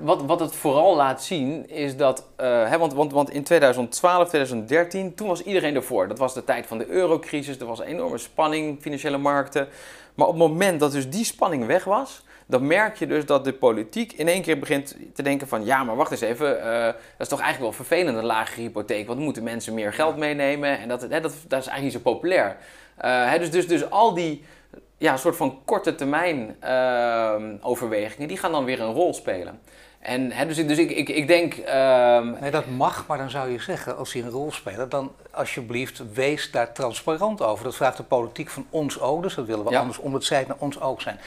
[0.00, 4.28] wat, wat het vooral laat zien is dat, uh, hè, want, want, want in 2012,
[4.28, 6.08] 2013, toen was iedereen ervoor.
[6.08, 9.68] Dat was de tijd van de eurocrisis, er was een enorme spanning, financiële markten.
[10.14, 13.44] Maar op het moment dat dus die spanning weg was, dan merk je dus dat
[13.44, 15.64] de politiek in één keer begint te denken van...
[15.64, 19.06] ja, maar wacht eens even, uh, dat is toch eigenlijk wel vervelend, een lage hypotheek.
[19.06, 21.92] Want dan moeten mensen meer geld meenemen en dat, hè, dat, dat is eigenlijk niet
[21.92, 22.56] zo populair.
[23.04, 24.44] Uh, hè, dus, dus, dus al die
[25.02, 29.60] ja, soort van korte termijn uh, overwegingen, die gaan dan weer een rol spelen.
[30.00, 31.56] En, hè, dus, dus ik, ik, ik denk.
[31.56, 32.36] Um...
[32.40, 36.12] Nee, dat mag, maar dan zou je zeggen, als die een rol spelen, dan alsjeblieft
[36.12, 37.64] wees daar transparant over.
[37.64, 39.80] Dat vraagt de politiek van ons ook, dus dat willen we ja.
[39.80, 41.18] anders om het zijt naar ons ook zijn.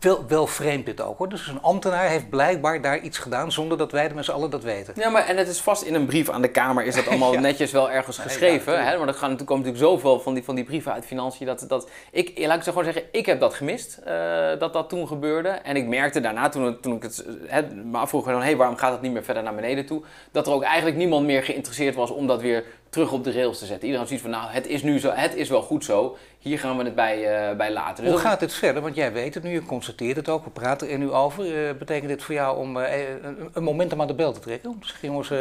[0.00, 1.28] Wel, wel vreemd dit ook hoor.
[1.28, 4.50] Dus een ambtenaar heeft blijkbaar daar iets gedaan zonder dat wij de met z'n allen
[4.50, 4.94] dat weten.
[4.96, 7.32] Ja, maar en het is vast in een brief aan de Kamer is dat allemaal
[7.32, 7.40] ja.
[7.40, 8.72] netjes wel ergens geschreven.
[8.72, 8.98] Ja, hè?
[8.98, 11.64] Maar er gaan natuurlijk, komen natuurlijk zoveel van die, van die brieven uit financiën dat,
[11.68, 15.06] dat ik, laat ik zo gewoon zeggen, ik heb dat gemist uh, dat dat toen
[15.06, 15.48] gebeurde.
[15.48, 18.76] En ik merkte daarna toen, toen ik het hè, me afvroeg van hé, hey, waarom
[18.76, 20.02] gaat het niet meer verder naar beneden toe,
[20.32, 23.58] dat er ook eigenlijk niemand meer geïnteresseerd was om dat weer terug op de rails
[23.58, 23.88] te zetten.
[23.88, 26.16] Iedereen had zoiets van, nou, het is nu zo, het is wel goed zo.
[26.46, 28.04] Hier gaan we het bij, uh, bij laten.
[28.04, 28.82] Dus Hoe gaat dit verder?
[28.82, 31.46] Want jij weet het nu, je constateert het ook, we praten er nu over.
[31.46, 32.84] Uh, betekent dit voor jou om uh,
[33.22, 34.70] een, een momentum aan de bel te trekken?
[34.70, 35.38] Om te zeggen, jongens, ik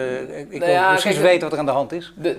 [0.49, 2.13] nou wil ja, precies kijk, weten wat er aan de hand is.
[2.17, 2.37] De,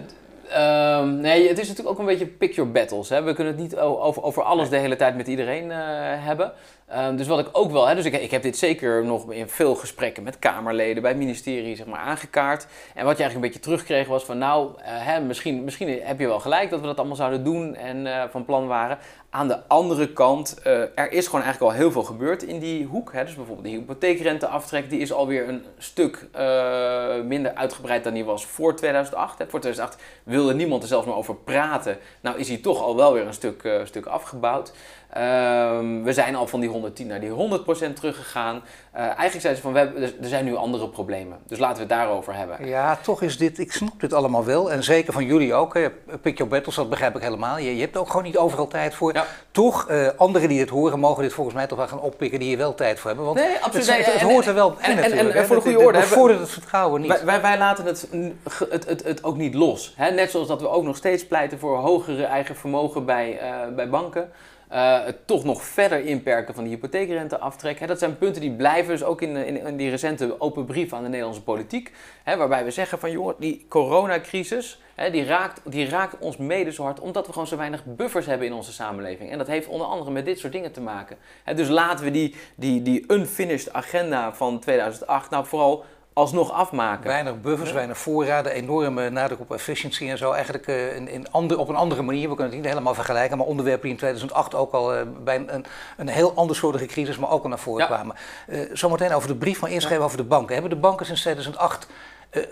[0.51, 3.09] Ehm, nee, het is natuurlijk ook een beetje pick your battles.
[3.09, 3.23] Hè.
[3.23, 6.53] We kunnen het niet over, over alles de hele tijd met iedereen hebben.
[6.87, 9.49] Ehm, dus wat ik ook wel, hè, dus ik, ik heb dit zeker nog in
[9.49, 12.67] veel gesprekken met Kamerleden bij ministerie zeg maar, aangekaart.
[12.95, 16.21] En wat je eigenlijk een beetje terugkreeg was van nou, uh, hè, misschien, misschien heb
[16.21, 18.99] je wel gelijk dat we dat allemaal zouden doen en uh, van plan waren.
[19.31, 22.85] Aan de andere kant, uh, er is gewoon eigenlijk al heel veel gebeurd in die
[22.85, 23.13] hoek.
[23.13, 23.25] Hè.
[23.25, 26.29] Dus bijvoorbeeld die hypotheekrenteaftrek, die is alweer een stuk
[27.25, 29.39] minder uitgebreid dan die was voor 2008.
[29.39, 29.47] Hè.
[29.49, 31.99] Voor 2008 wilde niemand er zelfs maar over praten.
[32.21, 34.73] Nou is hij toch al wel weer een stuk, stuk afgebouwd.
[35.17, 38.63] Um, we zijn al van die 110 naar die 100% teruggegaan.
[38.95, 41.39] Uh, eigenlijk zijn ze van, we hebben, er zijn nu andere problemen.
[41.47, 42.67] Dus laten we het daarover hebben.
[42.67, 44.71] Ja, toch is dit, ik snap dit allemaal wel.
[44.71, 45.75] En zeker van jullie ook.
[45.75, 45.91] Hè.
[46.23, 47.59] Pick your battles, dat begrijp ik helemaal.
[47.59, 49.15] Je, je hebt ook gewoon niet overal tijd voor.
[49.15, 49.27] Ja.
[49.51, 52.49] Toch, uh, anderen die dit horen, mogen dit volgens mij toch wel gaan oppikken die
[52.49, 53.27] hier wel tijd voor hebben.
[53.27, 53.87] Want nee, absoluut.
[53.87, 55.99] Het, het, het hoort er wel bij en, en, en, voor de goede orde.
[55.99, 57.11] Het vertrouwen niet.
[57.11, 58.09] Wij, wij, wij laten het,
[58.71, 59.95] het, het, het, ook niet los.
[59.97, 60.11] Hè?
[60.11, 63.89] Net zoals dat we ook nog steeds pleiten voor hogere eigen vermogen bij, uh, bij
[63.89, 64.31] banken.
[64.73, 67.79] Uh, het toch nog verder inperken van de hypotheekrenteaftrek.
[67.79, 71.03] Hè, dat zijn punten die blijven dus ook in, in, die recente open brief aan
[71.03, 71.93] de Nederlandse politiek.
[72.25, 77.01] Waarbij we zeggen van jongen, die coronacrisis die, raakt, die raakt ons mede zo hard
[77.01, 79.31] omdat we gewoon zo weinig buffers hebben in onze samenleving.
[79.31, 81.17] En dat heeft onder andere met dit soort dingen te maken.
[81.55, 85.85] Dus laten we die, die, die unfinished agenda van 2008 nou vooral
[86.17, 87.07] alsnog afmaken.
[87.07, 90.33] Weinig buffers, weinig voorraden, enorme nadruk op efficiëntie en zo.
[90.33, 93.39] Eigenlijk uh, in, in ander, op een andere manier, we kunnen het niet helemaal vergelijken,
[93.39, 95.65] maar onderwerpen die in 2008 ook al uh, bij een,
[95.97, 97.87] een heel andersoortige crisis, maar ook al naar voren ja.
[97.87, 98.17] kwamen.
[98.49, 100.05] Uh, zometeen over de brief van inschrijven ja.
[100.05, 100.53] over de banken.
[100.53, 101.89] Hebben de banken sinds 2008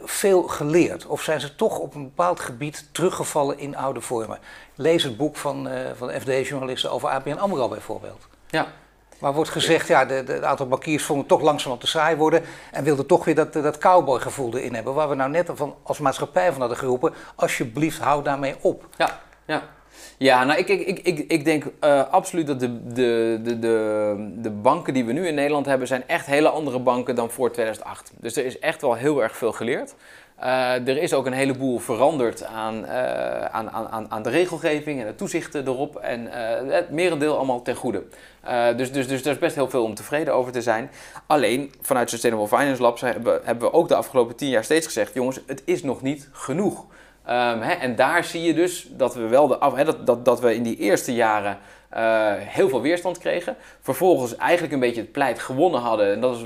[0.04, 1.06] veel geleerd?
[1.06, 4.38] Of zijn ze toch op een bepaald gebied teruggevallen in oude vormen?
[4.74, 8.26] Lees het boek van, van FD-journalisten over ABN AMRO bijvoorbeeld.
[8.46, 8.66] Ja,
[9.18, 12.42] maar wordt gezegd, ja, de, de, aantal bankiers vonden het toch langzaam te saai worden
[12.72, 14.94] en wilden toch weer dat, dat cowboygevoel erin hebben.
[14.94, 18.88] Waar we nou net van, als maatschappij van hadden geroepen, alsjeblieft hou daarmee op.
[18.96, 19.62] Ja, ja.
[20.18, 24.50] Ja, nou ik, ik, ik, ik denk uh, absoluut dat de, de, de, de, de
[24.50, 28.12] banken die we nu in Nederland hebben, zijn echt hele andere banken dan voor 2008.
[28.16, 29.94] Dus er is echt wel heel erg veel geleerd.
[30.44, 35.06] Uh, er is ook een heleboel veranderd aan, uh, aan, aan, aan de regelgeving en
[35.06, 35.96] de toezichten erop.
[35.96, 38.02] En uh, het merendeel allemaal ten goede.
[38.76, 40.90] dus, dus, dus er is best heel veel om tevreden over te zijn.
[41.26, 45.14] Alleen vanuit Sustainable Finance Labs hebben, hebben we ook de afgelopen tien jaar steeds gezegd:
[45.14, 46.84] jongens, het is nog niet genoeg.
[47.28, 50.40] Um, hè, en daar zie je dus dat we wel de hè, dat, dat, dat
[50.40, 51.58] we in die eerste jaren
[51.96, 53.56] uh, heel veel weerstand kregen.
[53.80, 56.12] Vervolgens eigenlijk een beetje het pleit gewonnen hadden.
[56.12, 56.42] En dat is,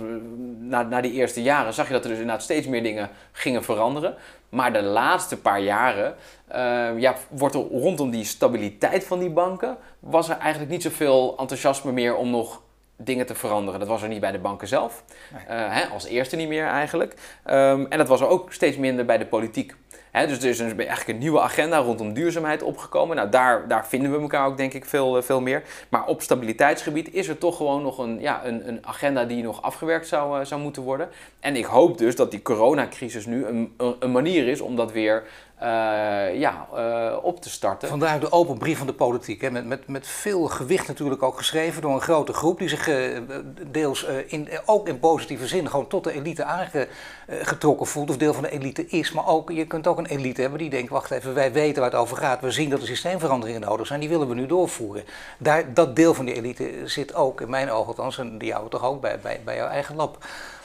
[0.59, 3.65] na, na die eerste jaren zag je dat er dus inderdaad steeds meer dingen gingen
[3.65, 4.15] veranderen.
[4.49, 6.15] Maar de laatste paar jaren
[6.53, 9.77] uh, ja, wordt er rondom die stabiliteit van die banken...
[9.99, 12.63] was er eigenlijk niet zoveel enthousiasme meer om nog
[12.97, 13.81] dingen te veranderen.
[13.81, 15.05] Dat was er niet bij de banken zelf.
[15.33, 15.59] Nee.
[15.59, 17.15] Uh, hè, als eerste niet meer eigenlijk.
[17.47, 19.75] Um, en dat was er ook steeds minder bij de politiek.
[20.13, 23.17] He, dus er is eigenlijk een nieuwe agenda rondom duurzaamheid opgekomen.
[23.17, 25.63] Nou, daar, daar vinden we elkaar ook denk ik veel, veel meer.
[25.89, 29.63] Maar op stabiliteitsgebied is er toch gewoon nog een, ja, een, een agenda die nog
[29.63, 31.09] afgewerkt zou, zou moeten worden.
[31.41, 35.23] En ik hoop dus dat die coronacrisis nu een, een manier is om dat weer
[35.63, 37.89] uh, ja, uh, op te starten.
[37.89, 39.41] Vandaar de open brief van de politiek.
[39.41, 42.89] Hè, met, met, met veel gewicht natuurlijk ook geschreven door een grote groep die zich
[42.89, 43.19] uh,
[43.67, 48.11] deels in, ook in positieve zin gewoon tot de elite aangetrokken voelt.
[48.11, 49.13] Of deel van de elite is.
[49.13, 51.91] Maar ook, je kunt ook een elite hebben die denkt, wacht even, wij weten waar
[51.91, 52.41] het over gaat.
[52.41, 54.01] We zien dat er systeemveranderingen nodig zijn.
[54.01, 55.05] Die willen we nu doorvoeren.
[55.39, 58.71] Daar, dat deel van die elite zit ook, in mijn ogen althans, en die houden
[58.71, 60.19] toch ook bij, bij, bij jouw eigen lab.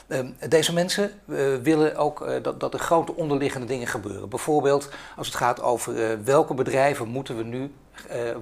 [0.08, 4.28] Uh, deze mensen uh, willen ook uh, dat, dat er grote onderliggende dingen gebeuren.
[4.28, 7.72] Bijvoorbeeld als het gaat over welke bedrijven moeten we nu,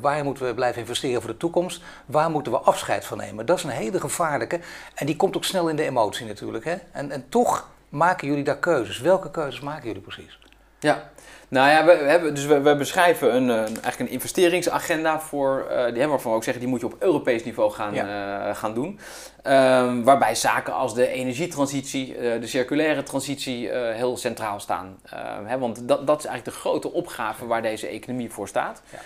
[0.00, 3.46] waar moeten we blijven investeren voor de toekomst, waar moeten we afscheid van nemen.
[3.46, 4.60] Dat is een hele gevaarlijke
[4.94, 6.64] en die komt ook snel in de emotie natuurlijk.
[6.64, 6.76] Hè?
[6.92, 9.00] En, en toch maken jullie daar keuzes.
[9.00, 10.38] Welke keuzes maken jullie precies?
[10.78, 11.10] Ja,
[11.48, 15.94] nou ja, we, hebben, dus we, we beschrijven een, een, eigenlijk een investeringsagenda voor, uh,
[15.94, 18.48] die, waarvan we ook zeggen, die moet je op Europees niveau gaan, ja.
[18.48, 18.98] uh, gaan doen.
[19.46, 24.98] Um, waarbij zaken als de energietransitie, uh, de circulaire transitie heel centraal staan.
[25.04, 28.82] Ehm, hè, want dat, dat is eigenlijk de grote opgave waar deze economie voor staat.
[28.90, 28.98] Ja.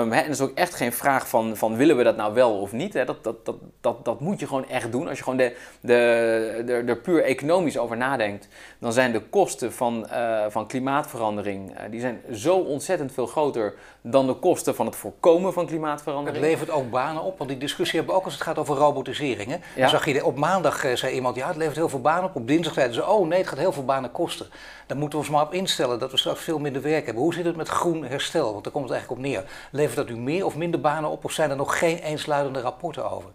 [0.00, 2.34] Um, hè, en dat is ook echt geen vraag van, van willen we dat nou
[2.34, 2.94] wel of niet.
[2.94, 3.04] Hè?
[3.04, 5.08] Dat, dat, dat, dat, dat moet je gewoon echt doen.
[5.08, 9.72] Als je gewoon de, de, de, er puur economisch over nadenkt, dan zijn de kosten
[9.72, 14.96] van, uh, van klimaatverandering, die zijn zo ontzettend veel groter dan de kosten van het
[14.96, 16.42] voorkomen van klimaatverandering.
[16.42, 18.76] Het levert ook banen op, want die discussie hebben we ook als het gaat over
[18.76, 19.50] robotisering.
[19.50, 19.56] Hè?
[19.74, 19.80] Ja.
[19.80, 22.36] Dan zag je op maandag uh, zei iemand, ja het levert heel veel banen op.
[22.36, 24.46] Op dinsdag zeiden ze, oh nee het gaat heel veel banen kosten.
[24.86, 27.22] Dan moeten we ons maar op instellen dat we straks veel minder werk hebben.
[27.22, 28.52] Hoe zit het met groen herstel?
[28.52, 29.44] Want daar komt het eigenlijk op neer.
[29.70, 33.10] Levert dat u meer of minder banen op of zijn er nog geen eensluidende rapporten
[33.10, 33.30] over?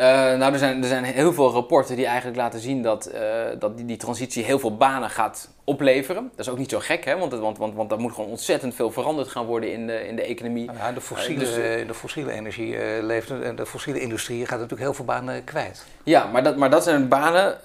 [0.00, 0.04] Uh,
[0.36, 3.20] nou, er zijn, er zijn heel veel rapporten die eigenlijk laten zien dat, uh,
[3.58, 6.30] dat die, die transitie heel veel banen gaat opleveren.
[6.36, 7.18] Dat is ook niet zo gek, hè?
[7.18, 10.16] Want, want, want, want er moet gewoon ontzettend veel veranderd gaan worden in de, in
[10.16, 10.70] de economie.
[10.78, 14.80] Ja, de, fossiele, uh, dus, de fossiele energie leeft en de fossiele industrie gaat natuurlijk
[14.80, 15.84] heel veel banen kwijt.
[16.02, 17.58] Ja, maar dat, maar dat zijn banen.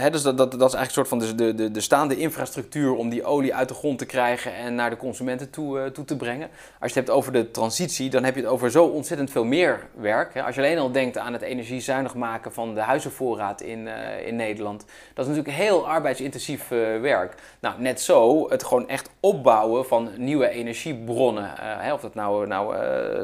[0.00, 2.16] hè, dus dat, dat, dat is eigenlijk een soort van de, de, de, de staande
[2.16, 6.04] infrastructuur om die olie uit de grond te krijgen en naar de consumenten toe, toe
[6.04, 6.48] te brengen.
[6.80, 9.44] Als je het hebt over de transitie, dan heb je het over zo ontzettend veel
[9.44, 10.34] meer werk.
[10.34, 10.42] Hè?
[10.42, 13.88] Als je alleen al denkt aan het energiezuinig maken van de huizenvoorraad in,
[14.24, 16.68] in Nederland, dat is natuurlijk heel arbeidsintensief
[17.00, 17.34] werk.
[17.60, 21.44] Nou, net zo het gewoon echt opbouwen van nieuwe energiebronnen.
[21.44, 22.74] Uh, hè, of dat nou, nou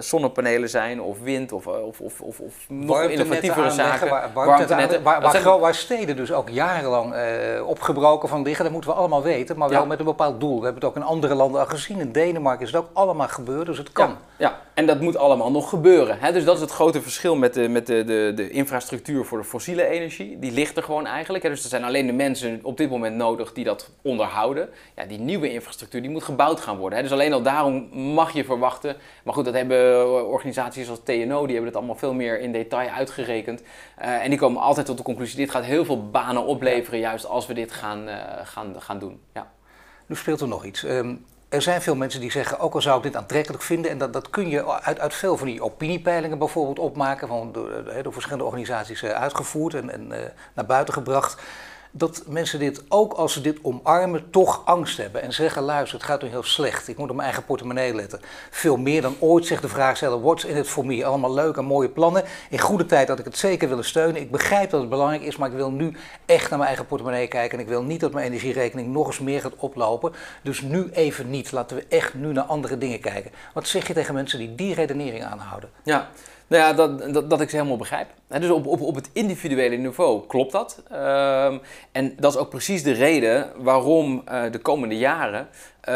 [0.02, 4.08] zonnepanelen zijn, of wind, of, of, of, of, of nog innovatievere zaken.
[4.08, 5.60] Waar, warmtenetten, waar, waar, zijn...
[5.60, 7.14] waar, steden dus ook jarenlang
[7.66, 9.86] opgebroken van liggen, dat moeten we allemaal weten, maar wel ja.
[9.86, 10.58] met een bepaald doel.
[10.58, 12.00] We hebben het ook in andere landen al gezien.
[12.00, 14.08] In Denemarken is het ook allemaal gebeurd, dus het kan.
[14.08, 14.60] Ja, ja.
[14.74, 16.18] en dat moet allemaal nog gebeuren.
[16.20, 16.32] Hè?
[16.32, 19.44] Dus dat is het grote verschil met, de, met de, de, de infrastructuur voor de
[19.44, 20.38] fossiele energie.
[20.38, 21.44] Die ligt er gewoon eigenlijk.
[21.44, 21.50] Hè?
[21.50, 24.68] Dus er zijn alleen de mensen op dit moment nodig die dat onderhouden.
[24.96, 26.96] Ja, die nieuwe infrastructuur die moet gebouwd gaan worden.
[26.98, 27.04] Hè.
[27.04, 28.96] Dus alleen al daarom mag je verwachten.
[29.24, 32.88] Maar goed, dat hebben organisaties als TNO, die hebben het allemaal veel meer in detail
[32.88, 33.60] uitgerekend.
[33.60, 37.26] Uh, en die komen altijd tot de conclusie, dit gaat heel veel banen opleveren, juist
[37.26, 39.20] als we dit gaan, uh, gaan, gaan doen.
[39.34, 39.50] Ja.
[40.06, 40.82] Nu speelt er nog iets.
[40.82, 43.98] Um, er zijn veel mensen die zeggen, ook al zou ik dit aantrekkelijk vinden, en
[43.98, 48.12] dat, dat kun je uit, uit veel van die opiniepeilingen bijvoorbeeld opmaken, van door, door
[48.12, 50.18] verschillende organisaties uitgevoerd en, en uh,
[50.54, 51.42] naar buiten gebracht
[51.90, 55.22] dat mensen dit, ook als ze dit omarmen, toch angst hebben.
[55.22, 56.88] En zeggen, luister, het gaat nu heel slecht.
[56.88, 58.20] Ik moet op mijn eigen portemonnee letten.
[58.50, 61.04] Veel meer dan ooit zich de vraag stellen, what's in it for me?
[61.04, 62.24] Allemaal leuke en mooie plannen.
[62.50, 64.20] In goede tijd had ik het zeker willen steunen.
[64.20, 67.28] Ik begrijp dat het belangrijk is, maar ik wil nu echt naar mijn eigen portemonnee
[67.28, 67.58] kijken.
[67.58, 70.12] En ik wil niet dat mijn energierekening nog eens meer gaat oplopen.
[70.42, 71.52] Dus nu even niet.
[71.52, 73.30] Laten we echt nu naar andere dingen kijken.
[73.54, 75.70] Wat zeg je tegen mensen die die redenering aanhouden?
[75.82, 76.10] Ja,
[76.50, 78.08] nou ja, dat, dat, dat ik ze helemaal begrijp.
[78.28, 80.82] dus op, op, op het individuele niveau klopt dat.
[80.92, 81.60] Um,
[81.92, 85.94] en dat is ook precies de reden waarom uh, de komende jaren uh,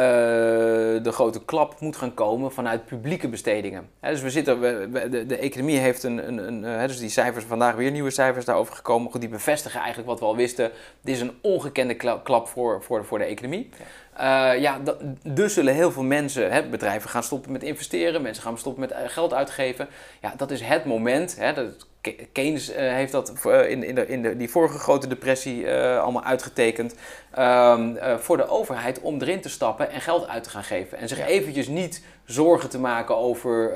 [1.02, 3.88] de grote klap moet gaan komen vanuit publieke bestedingen.
[4.00, 7.74] Dus we zitten, de, de, economie heeft een, een, een he, dus die cijfers, vandaag
[7.74, 9.10] weer nieuwe cijfers daarover gekomen.
[9.10, 10.70] Goed, die bevestigen eigenlijk wat we al wisten.
[11.00, 13.68] Dit is een ongekende klap voor, voor, voor de economie.
[13.78, 13.84] Ja.
[14.20, 14.80] Uh, ja,
[15.22, 18.94] dus zullen heel veel mensen, hè, bedrijven gaan stoppen met investeren, mensen gaan stoppen met
[19.10, 19.88] geld uitgeven.
[20.20, 21.36] Ja, dat is het moment.
[21.38, 21.86] Hè, dat,
[22.32, 26.24] Keynes uh, heeft dat uh, in, in, de, in de, die vorige grote depressie allemaal
[26.24, 26.94] uitgetekend.
[27.38, 30.98] Um, voor de overheid om erin te stappen en geld uit te gaan geven.
[30.98, 31.24] En zich ja.
[31.24, 33.74] eventjes niet zorgen te maken over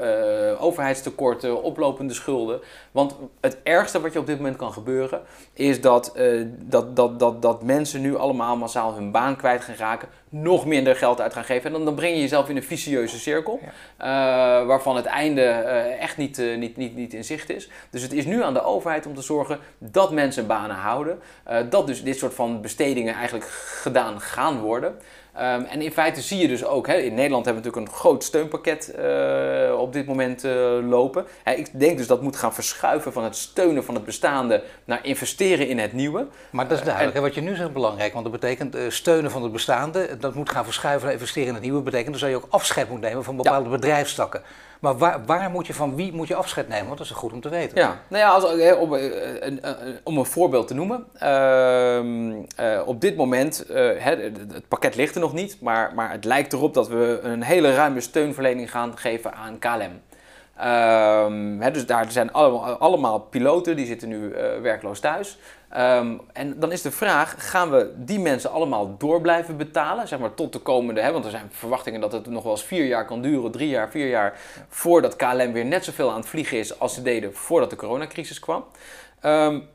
[0.51, 2.61] uh, overheidstekorten, oplopende schulden.
[2.93, 5.21] Want het ergste wat je op dit moment kan gebeuren,
[5.53, 6.13] is dat,
[6.49, 10.97] dat, dat, dat, dat mensen nu allemaal massaal hun baan kwijt gaan raken, nog minder
[10.97, 11.65] geld uit gaan geven.
[11.65, 13.61] En dan, dan breng je jezelf in een vicieuze cirkel,
[13.99, 14.65] ja.
[14.65, 15.43] waarvan het einde
[16.01, 17.71] echt niet, niet, niet, niet in zicht is.
[17.91, 21.19] Dus het is nu aan de overheid om te zorgen dat mensen banen houden,
[21.69, 23.51] dat dus dit soort van bestedingen eigenlijk
[23.83, 24.99] gedaan gaan worden.
[25.41, 28.01] Um, en in feite zie je dus ook, hè, in Nederland hebben we natuurlijk een
[28.01, 30.53] groot steunpakket uh, op dit moment uh,
[30.89, 31.27] lopen.
[31.43, 35.05] Hè, ik denk dus dat moet gaan verschuiven van het steunen van het bestaande naar
[35.05, 36.27] investeren in het nieuwe.
[36.51, 37.17] Maar dat is duidelijk.
[37.17, 40.51] Uh, wat je nu zegt belangrijk, want dat betekent steunen van het bestaande, dat moet
[40.51, 41.77] gaan verschuiven naar investeren in het nieuwe.
[41.77, 43.75] Dat betekent dus dat je ook afscheid moet nemen van bepaalde ja.
[43.75, 44.43] bedrijfstakken.
[44.81, 46.87] Maar waar, waar, moet je van wie moet je afscheid nemen?
[46.87, 47.79] Want dat is goed om te weten.
[47.79, 48.45] Ja, nou ja, als,
[48.79, 49.61] om, een,
[50.03, 51.07] om een voorbeeld te noemen.
[51.23, 56.53] Uh, op dit moment, uh, het pakket ligt er nog niet, maar, maar het lijkt
[56.53, 60.01] erop dat we een hele ruime steunverlening gaan geven aan KLM.
[61.61, 65.39] He, dus daar zijn allemaal, allemaal, piloten, die zitten nu werkloos thuis.
[65.77, 70.09] Um, en dan is de vraag, gaan we die mensen allemaal door blijven betalen?
[70.09, 72.65] Zeg maar tot de komende, hè, want er zijn verwachtingen dat het nog wel eens
[72.65, 76.29] vier jaar kan duren, drie jaar, vier jaar, voordat KLM weer net zoveel aan het
[76.29, 78.65] vliegen is als ze deden voordat de coronacrisis kwam.
[79.25, 79.69] Um,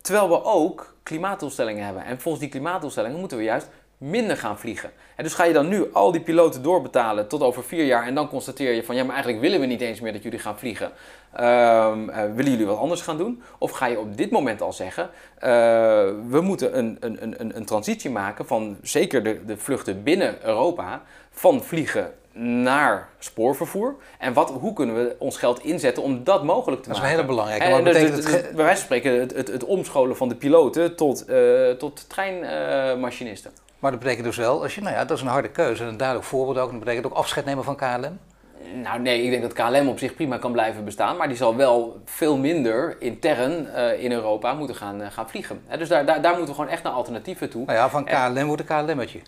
[0.00, 2.04] terwijl we ook klimaatdoelstellingen hebben.
[2.04, 3.68] En volgens die klimaatdoelstellingen moeten we juist
[4.00, 4.90] minder gaan vliegen.
[5.16, 8.14] En dus ga je dan nu al die piloten doorbetalen tot over vier jaar en
[8.14, 10.58] dan constateer je van ja, maar eigenlijk willen we niet eens meer dat jullie gaan
[10.58, 10.86] vliegen.
[11.40, 13.42] Um, uh, willen jullie wat anders gaan doen?
[13.58, 15.10] Of ga je op dit moment al zeggen, uh,
[16.28, 21.02] we moeten een, een, een, een transitie maken van zeker de, de vluchten binnen Europa,
[21.30, 23.94] van vliegen naar spoorvervoer.
[24.18, 27.02] En wat, hoe kunnen we ons geld inzetten om dat mogelijk te maken?
[27.02, 27.64] Dat is een hele belangrijke.
[27.64, 30.96] En, dus, dus, dus, bij wijze van spreken het, het, het, omscholen van de piloten
[30.96, 33.50] tot, uh, tot treinmachinisten.
[33.80, 35.84] Maar dat betekent dus wel, als je, nou ja, dat is een harde keuze.
[35.84, 36.66] Een duidelijk voorbeeld ook.
[36.66, 38.18] En dat betekent ook afscheid nemen van KLM.
[38.74, 41.56] Nou nee, ik denk dat KLM op zich prima kan blijven bestaan, maar die zal
[41.56, 45.62] wel veel minder intern uh, in Europa moeten gaan, uh, gaan vliegen.
[45.66, 47.64] He, dus daar, daar, daar moeten we gewoon echt naar alternatieven toe.
[47.64, 49.20] Nou ja, van KLM wordt een KLM'tje.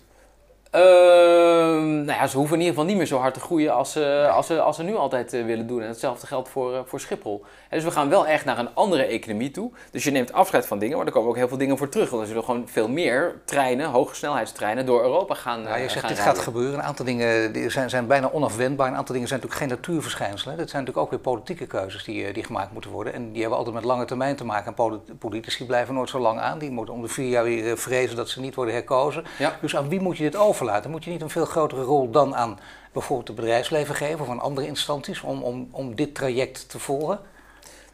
[0.75, 3.93] Uh, nou ja, ze hoeven in ieder geval niet meer zo hard te groeien als
[3.93, 5.83] ze, als ze, als ze nu altijd uh, willen doen.
[5.83, 7.45] En hetzelfde geldt voor, voor Schiphol.
[7.73, 9.71] Dus we gaan wel echt naar een andere economie toe.
[9.91, 12.11] Dus je neemt afscheid van dingen, maar er komen ook heel veel dingen voor terug.
[12.11, 15.63] Want er zullen gewoon veel meer treinen, hoge snelheidstreinen, door Europa gaan.
[15.63, 16.35] Ja, je uh, zegt gaan dit rijden.
[16.35, 16.75] gaat gebeuren.
[16.75, 18.89] Een aantal dingen die zijn, zijn bijna onafwendbaar.
[18.89, 20.57] Een aantal dingen zijn natuurlijk geen natuurverschijnselen.
[20.57, 23.13] Dat zijn natuurlijk ook weer politieke keuzes die, eh, die gemaakt moeten worden.
[23.13, 24.67] En die hebben altijd met lange termijn te maken.
[24.67, 26.59] En polit- politici blijven nooit zo lang aan.
[26.59, 29.25] Die moeten om de vier jaar weer eh, vrezen dat ze niet worden herkozen.
[29.38, 29.59] Ja.
[29.61, 30.90] Dus aan wie moet je dit overlaten?
[30.90, 32.59] Moet je niet een veel grotere rol dan aan
[32.92, 37.21] bijvoorbeeld het bedrijfsleven geven of aan andere instanties om, om, om dit traject te volgen?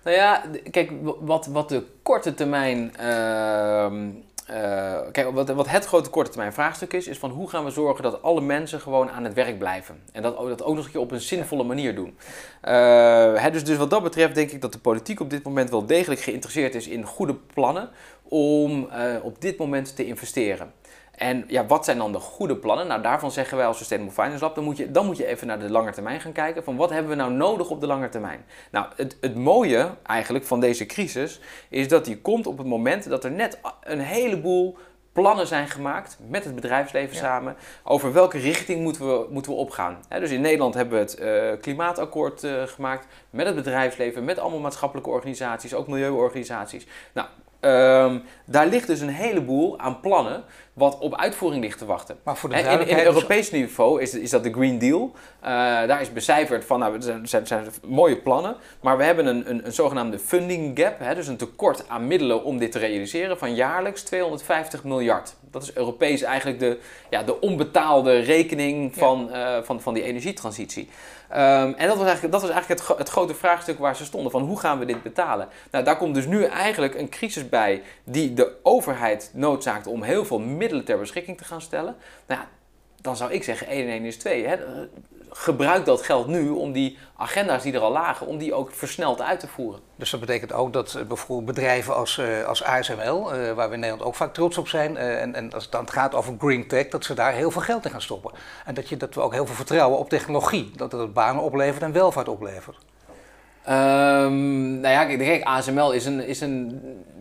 [0.09, 2.97] Nou ja, kijk, wat, wat de korte termijn.
[2.97, 4.09] ehm,
[4.47, 7.71] eh, kijk, wat, wat het grote korte termijn vraagstuk is, is van hoe gaan we
[7.71, 10.03] zorgen dat alle mensen gewoon aan het werk blijven.
[10.13, 12.19] En dat, dat ook nog een keer op een zinvolle manier doen.
[12.61, 15.87] Eh, dus, dus wat dat betreft denk ik dat de politiek op dit moment wel
[15.87, 17.91] degelijk geïnteresseerd is in goede plannen
[18.23, 20.73] om eh, op dit moment te investeren.
[21.19, 22.87] En ja, wat zijn dan de goede plannen?
[22.87, 25.47] Nou, daarvan zeggen wij als Sustainable Finance Lab, dan moet je, dan moet je even
[25.47, 26.65] naar de lange termijn gaan kijken.
[26.65, 28.45] Van wat hebben we nou nodig op de lange termijn?
[28.71, 33.09] Nou, het, het mooie eigenlijk van deze crisis is dat die komt op het moment
[33.09, 34.77] dat er net een heleboel
[35.13, 37.21] plannen zijn gemaakt met het bedrijfsleven Ja.
[37.23, 39.99] samen over welke richting moeten we, moeten we opgaan.
[40.09, 44.61] Dus in Nederland hebben we het eh, klimaatakkoord eh, gemaakt met het bedrijfsleven, met allemaal
[44.61, 46.87] maatschappelijke organisaties, ook milieuorganisaties.
[47.13, 47.29] Nou,
[47.61, 52.17] ehm, daar ligt dus een heleboel aan plannen wat op uitvoering ligt te wachten.
[52.23, 55.13] Maar voor de In, in dus- Europees niveau is, is dat de Green Deal.
[55.41, 55.51] Eh,
[55.87, 59.67] daar is becijferd van, nou, het zijn, zijn, mooie plannen, maar we hebben een, een,
[59.67, 63.55] een zogenaamde funding gap, hè, dus een tekort aan middelen om dit te realiseren van
[63.55, 65.37] jaarlijks 250 miljard.
[65.51, 66.79] Dat is Europees eigenlijk de,
[67.11, 69.01] ja, de onbetaalde rekening Ja.
[69.01, 70.89] van, eh, van, van die energietransitie.
[71.29, 74.31] Ehm, en dat was eigenlijk, dat was eigenlijk het, het grote vraagstuk waar ze stonden,
[74.31, 75.49] van hoe gaan we dit betalen?
[75.71, 80.25] Nou, daar komt dus nu eigenlijk een crisis bij die de overheid noodzaakt om heel
[80.25, 81.97] veel middelen ter beschikking te gaan stellen.
[82.27, 82.41] Nou
[83.01, 84.47] dan zou ik zeggen 1 en 1 is 2.
[84.47, 84.57] Hè?
[85.31, 89.21] Gebruik dat geld nu om die agenda's die er al lagen, om die ook versneld
[89.21, 89.81] uit te voeren.
[89.97, 93.75] Dus dat betekent ook dat eh, bijvoorbeeld bedrijven als, eh, als ASML, eh, waar we
[93.75, 96.69] in Nederland ook vaak trots op zijn, en, en als het dan gaat over green
[96.69, 98.33] tech, dat ze daar heel veel geld in gaan stoppen.
[98.65, 101.83] En dat, je, dat we ook heel veel vertrouwen op technologie, dat het banen oplevert
[101.83, 102.77] en welvaart oplevert.
[103.69, 106.81] Ehm, nou ja, kijk, kijk, ASML is een, is een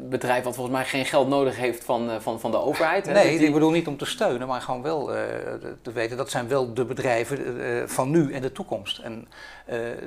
[0.10, 3.06] bedrijf wat volgens mij geen geld nodig heeft van, eh, van, van de overheid.
[3.06, 3.14] hè.
[3.14, 5.22] Nee, Die- ik bedoel niet om te steunen, maar gewoon wel eh,
[5.82, 8.98] te weten dat zijn wel de bedrijven eh, van nu en de toekomst.
[8.98, 9.28] En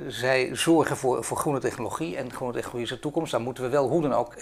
[0.07, 3.31] zij zorgen voor, voor groene technologie en groene technologie is de toekomst.
[3.31, 4.33] Daar moeten we wel hoe dan ook.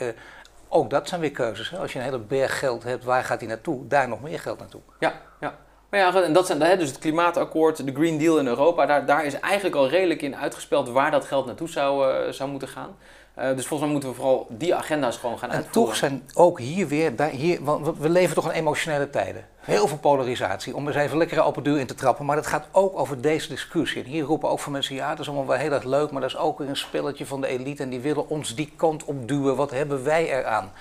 [0.69, 1.69] ook dat zijn weer keuzes.
[1.69, 1.77] Hè?
[1.77, 3.87] Als je een hele berg geld hebt, waar gaat die naartoe?
[3.87, 4.81] Daar nog meer geld naartoe.
[4.99, 5.55] Ja, ja.
[5.89, 9.05] Maar ja, en dat zijn hè, dus het klimaatakkoord, de Green Deal in Europa, daar,
[9.05, 12.67] daar is eigenlijk al redelijk in uitgespeld waar dat geld naartoe zou, eh, zou moeten
[12.67, 12.95] gaan.
[13.33, 15.83] Eh, dus volgens mij moeten we vooral die agenda's gewoon gaan En uitvoeren.
[15.91, 19.45] toch zijn ook hier weer, hier, want we- leven toch in emotionele tijden.
[19.59, 22.25] Heel veel polarisatie, om eens even lekker open deur in te trappen.
[22.25, 24.03] Maar dat gaat ook over deze discussie.
[24.03, 26.21] En hier roepen ook van mensen, ja, dat is allemaal wel heel erg leuk, maar
[26.21, 27.83] dat is ook weer een spelletje van de elite.
[27.83, 29.55] En die willen ons die kant op duwen.
[29.55, 30.71] Wat hebben wij eraan?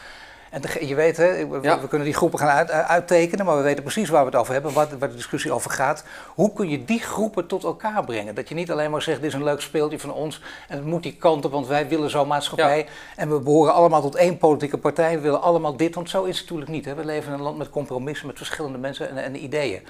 [0.51, 1.80] En je weet, hè, we, Ja.
[1.80, 4.53] we kunnen die groepen gaan uit, uittekenen, maar we weten precies waar we het over
[4.53, 6.05] hebben, wat, waar de discussie over gaat.
[6.34, 8.34] Hoe kun je die groepen tot elkaar brengen?
[8.34, 10.86] Dat je niet alleen maar zegt, dit is een leuk speeltje van ons en het
[10.86, 12.86] moet die kant op, want wij willen zo'n maatschappij.
[13.16, 16.30] En we behoren allemaal tot één politieke partij, we willen allemaal dit, want zo is
[16.38, 16.84] het natuurlijk niet.
[16.84, 16.94] Hè.
[16.94, 19.82] We leven in een land met compromissen, met verschillende mensen en, en ideeën.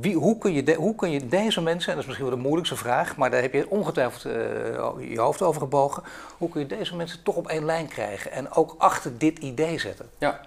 [0.00, 2.42] Wie, hoe, kun je hoe kun je deze mensen, en dat is misschien wel de
[2.42, 6.02] moeilijkste vraag, maar daar heb je ongetwijfeld eh, je hoofd over gebogen,
[6.38, 9.78] hoe kun je deze mensen toch op één lijn krijgen en ook achter dit idee
[9.78, 10.06] zetten?
[10.18, 10.40] Ja.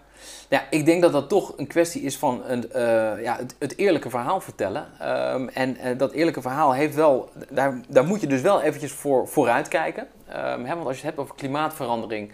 [0.49, 3.77] ja, ik denk dat dat toch een kwestie is van een, eh, ja, het, het
[3.77, 4.87] eerlijke verhaal vertellen.
[4.99, 8.91] Ehm, en eh, dat eerlijke verhaal heeft wel, daar, daar moet je dus wel eventjes
[8.91, 10.07] voor vooruit kijken.
[10.27, 12.31] Ehm, want als je het hebt over klimaatverandering,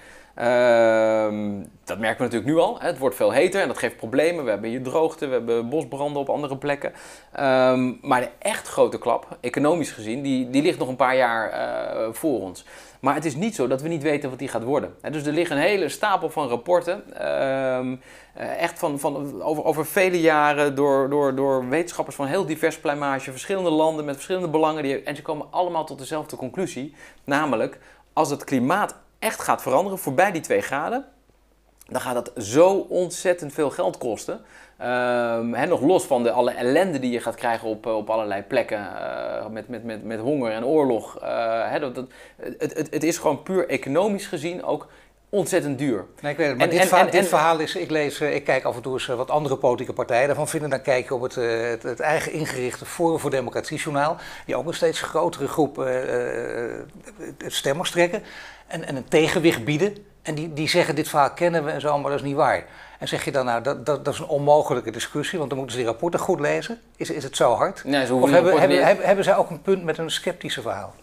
[1.85, 2.79] dat merken we natuurlijk nu al.
[2.79, 4.43] Hè, het wordt veel heter en dat geeft problemen.
[4.43, 6.93] We hebben hier droogte, we hebben bosbranden op andere plekken.
[7.31, 11.49] Ehm, maar de echt grote klap, economisch gezien, die, die ligt nog een paar jaar
[11.49, 12.65] eh, voor ons.
[12.99, 14.95] Maar het is niet zo dat we niet weten wat die gaat worden.
[15.11, 17.17] Dus er liggen een hele stapel van rapporten.
[17.17, 17.95] ehm,
[18.33, 22.79] eh, echt van, van, over, over vele jaren door, door, door wetenschappers van heel divers
[22.79, 24.83] pluimage, verschillende landen met verschillende belangen.
[24.83, 26.95] Die, en ze komen allemaal tot dezelfde conclusie.
[27.23, 27.79] Namelijk,
[28.13, 31.05] als het klimaat echt gaat veranderen voorbij die 2 graden,
[31.88, 34.41] dan gaat dat zo ontzettend veel geld kosten.
[34.78, 38.09] Ehm, hè, nog los van de, alle ellende die je gaat krijgen op, eh, op
[38.09, 38.78] allerlei plekken.
[38.78, 41.19] eh, met, met, met, met honger en oorlog.
[41.80, 44.88] dat, dat, het, het, het is gewoon puur economisch gezien ook
[45.34, 46.05] ontzettend duur.
[46.21, 48.19] Nee, ik weet het, maar En- dit, en- verhaal, en- dit verhaal is, ik lees,
[48.19, 50.69] eh, ik kijk af en toe eens eh, wat andere politieke partijen daarvan vinden.
[50.69, 54.55] Dan kijk je op het, eh, het, het eigen ingerichte Forum voor Democratie journaal, die
[54.55, 55.95] ook een steeds grotere groep eh,
[57.47, 58.23] stemmers trekken.
[58.67, 61.99] En, en een tegenwicht bieden En die, die zeggen dit verhaal kennen we en zo,
[61.99, 62.65] maar dat is niet waar.
[62.99, 65.77] En zeg je dan nou, dat, dat, dat is een onmogelijke discussie, want dan moeten
[65.77, 66.79] ze die rapporten goed lezen.
[66.95, 67.84] Is, is het zo hard?
[67.84, 70.93] Nee, of hebben, hebben, hebben, hebben zij ook een punt met een sceptische verhaal?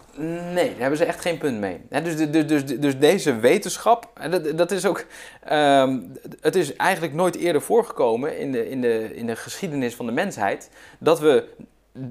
[0.53, 1.81] Nee, daar hebben ze echt geen punt mee.
[2.03, 5.05] dus, dus, dus, dus, deze wetenschap, dat, dat is ook.
[5.51, 6.11] Um,
[6.41, 10.11] het is eigenlijk nooit eerder voorgekomen in de, in, de, in de geschiedenis van de
[10.11, 10.69] mensheid.
[10.97, 11.47] dat we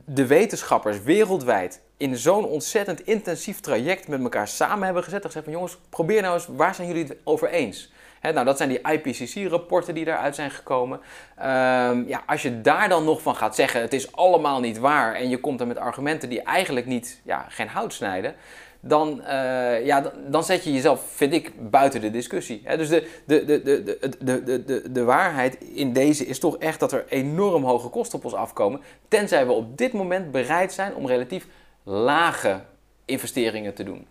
[0.04, 5.20] de wetenschappers wereldwijd in zo'n ontzettend intensief traject met elkaar samen hebben gezet.
[5.20, 7.92] En gezegd van jongens, probeer nou eens, waar zijn jullie het over eens?
[8.22, 11.00] Nou, dat zijn die IPCC-rapporten die daaruit zijn gekomen.
[11.36, 15.14] Ehm, ja, als je daar dan nog van gaat zeggen, het is allemaal niet waar
[15.14, 18.34] en je komt er met argumenten die eigenlijk niet, ja, geen hout snijden,
[18.80, 22.62] dan, uh, ja, dan zet je jezelf, vind ik, buiten de discussie.
[22.76, 26.80] dus de, de, de, de, de, de, de, de waarheid in deze is toch echt
[26.80, 30.94] dat er enorm hoge kosten op ons afkomen, tenzij we op dit moment bereid zijn
[30.94, 31.46] om relatief
[31.82, 32.60] lage
[33.04, 34.06] investeringen te doen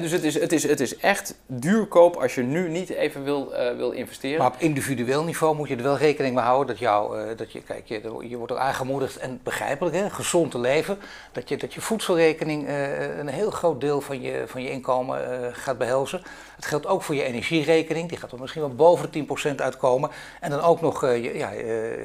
[0.00, 3.52] dus het is, het, is, het is echt duurkoop als je nu niet even wil,
[3.52, 4.38] uh, wil investeren.
[4.38, 7.52] Maar op individueel niveau moet je er wel rekening mee houden dat, jou, uh, dat
[7.52, 10.98] je, kijk, je, je wordt aangemoedigd en begrijpelijk, gezond te leven,
[11.32, 15.20] dat je, dat je voedselrekening uh, een heel groot deel van je, van je inkomen
[15.54, 16.22] gaat behelzen.
[16.56, 20.10] Het geldt ook voor je energierekening, die gaat er misschien wel boven de 10% uitkomen.
[20.40, 21.50] En dan ook nog je, ja,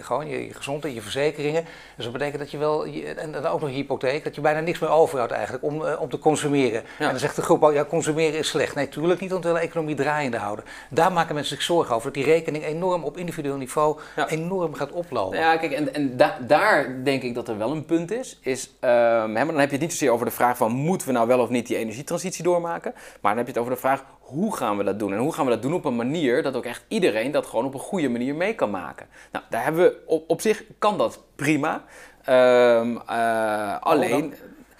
[0.02, 1.66] gewoon je, je gezondheid, je verzekeringen.
[1.95, 2.86] Dus dat betekent dat je wel,
[3.16, 6.10] en dan ook nog je hypotheek, dat je bijna niks meer overhoudt eigenlijk om, om
[6.10, 6.84] te consumeren.
[7.00, 7.06] Ja.
[7.06, 8.76] En dan zegt de groep ja, consumeren is slecht.
[8.76, 10.66] Nee, tuurlijk niet, want we willen de economie draaiende houden.
[10.89, 14.91] Daar maken mensen zich zorgen over, dat die rekening enorm op individueel niveau enorm gaat
[14.91, 15.38] oplopen.
[15.38, 16.18] Ja, kijk, en, en
[16.48, 18.39] daar denk ik dat er wel een punt is.
[18.41, 21.14] is hè, maar dan heb je het niet zozeer over de vraag van, moeten we
[21.14, 22.91] nou wel of niet die energietransitie doormaken?
[22.93, 25.14] Maar dan heb je het over de vraag, hoe gaan we dat doen?
[25.14, 27.66] En hoe gaan we dat doen op een manier dat ook echt iedereen dat gewoon
[27.66, 29.08] op een goede manier mee kan maken?
[29.32, 31.84] Nou, daar hebben we, op, op zich kan dat prima.
[32.30, 34.34] Um, uh, alleen...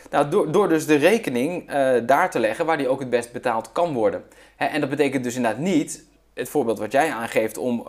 [0.10, 3.32] Nou, door, door dus de rekening uh, daar te leggen waar die ook het best
[3.32, 4.24] betaald kan worden.
[4.56, 7.86] Hè, en dat betekent dus inderdaad niet, het voorbeeld wat jij aangeeft, om uh,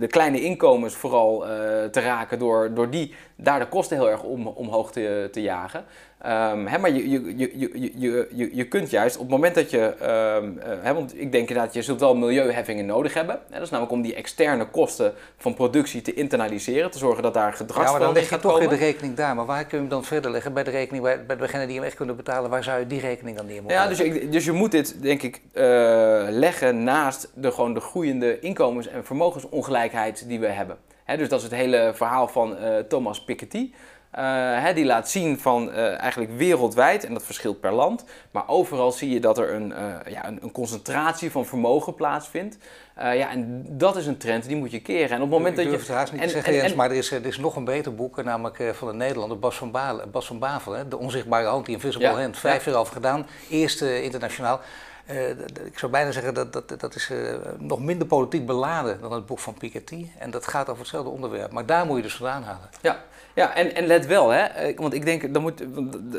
[0.00, 1.50] de kleine inkomens vooral uh,
[1.84, 5.84] te raken door, door die, daar de kosten heel erg om, omhoog te, te jagen.
[6.26, 7.50] Um, hè, maar je, je, je,
[7.96, 9.94] je, je, je kunt juist op het moment dat je,
[10.38, 13.40] um, uh, hè, want ik denk inderdaad, je zult wel milieuheffingen nodig hebben.
[13.48, 17.34] Hè, dat is namelijk om die externe kosten van productie te internaliseren, te zorgen dat
[17.34, 17.84] daar komen.
[17.84, 19.34] Ja, maar dan leg je toch weer de rekening daar.
[19.34, 20.52] Maar waar kun je hem dan verder leggen?
[20.52, 23.00] Bij de rekening, bij, bij degene die hem echt kunnen betalen, waar zou je die
[23.00, 25.62] rekening dan neer moeten Ja, dus, ik, dus je moet dit, denk ik, uh,
[26.28, 30.76] leggen naast de, gewoon de groeiende inkomens- en vermogensongelijkheid die we hebben.
[31.04, 33.72] Hè, dus dat is het hele verhaal van uh, Thomas Piketty.
[34.18, 38.92] Uh, die laat zien van uh, eigenlijk wereldwijd, en dat verschilt per land, maar overal
[38.92, 42.56] zie je dat er een, uh, ja, een, een, concentratie van vermogen plaatsvindt.
[42.96, 45.10] ja, en dat is een trend die moet je keren.
[45.10, 45.78] En op het moment ik dat je.
[45.78, 47.64] het haast niet en, te zeggen, en, Jens, maar er is, er is nog een
[47.64, 51.46] beter boek, namelijk van de Nederlander, Bas van, Baal, Bas van Bavel, hè, De Onzichtbare
[51.46, 52.38] Hand, die Invisible ja, Hand.
[52.38, 54.60] Vijf jaar over gedaan, eerste internationaal.
[55.10, 55.28] Uh,
[55.64, 59.26] ik zou bijna zeggen dat dat, dat is uh, nog minder politiek beladen dan het
[59.26, 60.06] boek van Piketty.
[60.18, 61.52] En dat gaat over hetzelfde onderwerp.
[61.52, 62.68] Maar daar moet je dus vandaan halen.
[62.80, 63.02] Ja,
[63.34, 65.64] ja, en, en let wel, hè, want ik denk, dan, moet,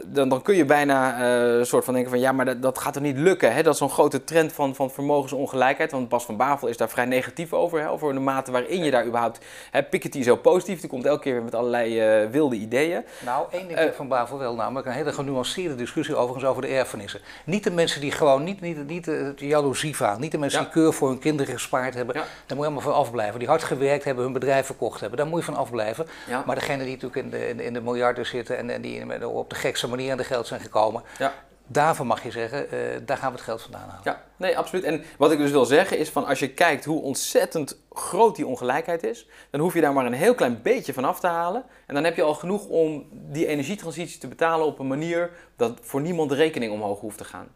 [0.05, 2.80] dan, dan kun je bijna uh, een soort van denken van ja, maar dat, dat
[2.80, 3.53] gaat er niet lukken.
[3.53, 3.64] Hè?
[3.64, 5.91] Dat is zo'n grote trend van, van vermogensongelijkheid.
[5.91, 8.91] Want Bas van Bavel is daar vrij negatief over, hè, over de mate waarin je
[8.91, 9.39] daar überhaupt.
[9.72, 13.03] Hè, Piketty is zo positief, die komt elke keer weer met allerlei uh, wilde ideeën.
[13.26, 16.68] Nou, één ding uh, van Bavel wel, namelijk een hele genuanceerde discussie overigens over de
[16.68, 17.22] erfenissen.
[17.45, 20.66] Niet de mensen die gewoon niet, niet, niet de jaloezie van, niet de mensen ja.
[20.66, 22.16] die keur voor hun kinderen gespaard hebben.
[22.16, 22.22] Ja.
[22.22, 23.39] Daar moet je allemaal van afblijven.
[23.39, 26.07] Die hard gewerkt hebben, hun bedrijf verkocht hebben, daar moet je van afblijven.
[26.28, 26.43] Ja.
[26.45, 29.28] Maar degene die natuurlijk in de, in de, in de miljarden zitten en, en die
[29.28, 31.04] op de gekste manier aan de geld zijn gekomen.
[31.18, 31.34] Ja.
[31.68, 34.02] Daarvan mag je zeggen, uh, daar gaan we het geld vandaan halen.
[34.04, 34.84] Ja, nee, absoluut.
[34.84, 38.47] En wat ik dus wil zeggen is van als je kijkt hoe ontzettend groot die
[38.47, 41.64] ongelijkheid is, dan hoef je daar maar een heel klein beetje van af te halen.
[41.86, 45.78] En dan heb je al genoeg om die energietransitie te betalen op een manier dat
[45.82, 47.47] voor niemand de rekening omhoog hoeft te gaan.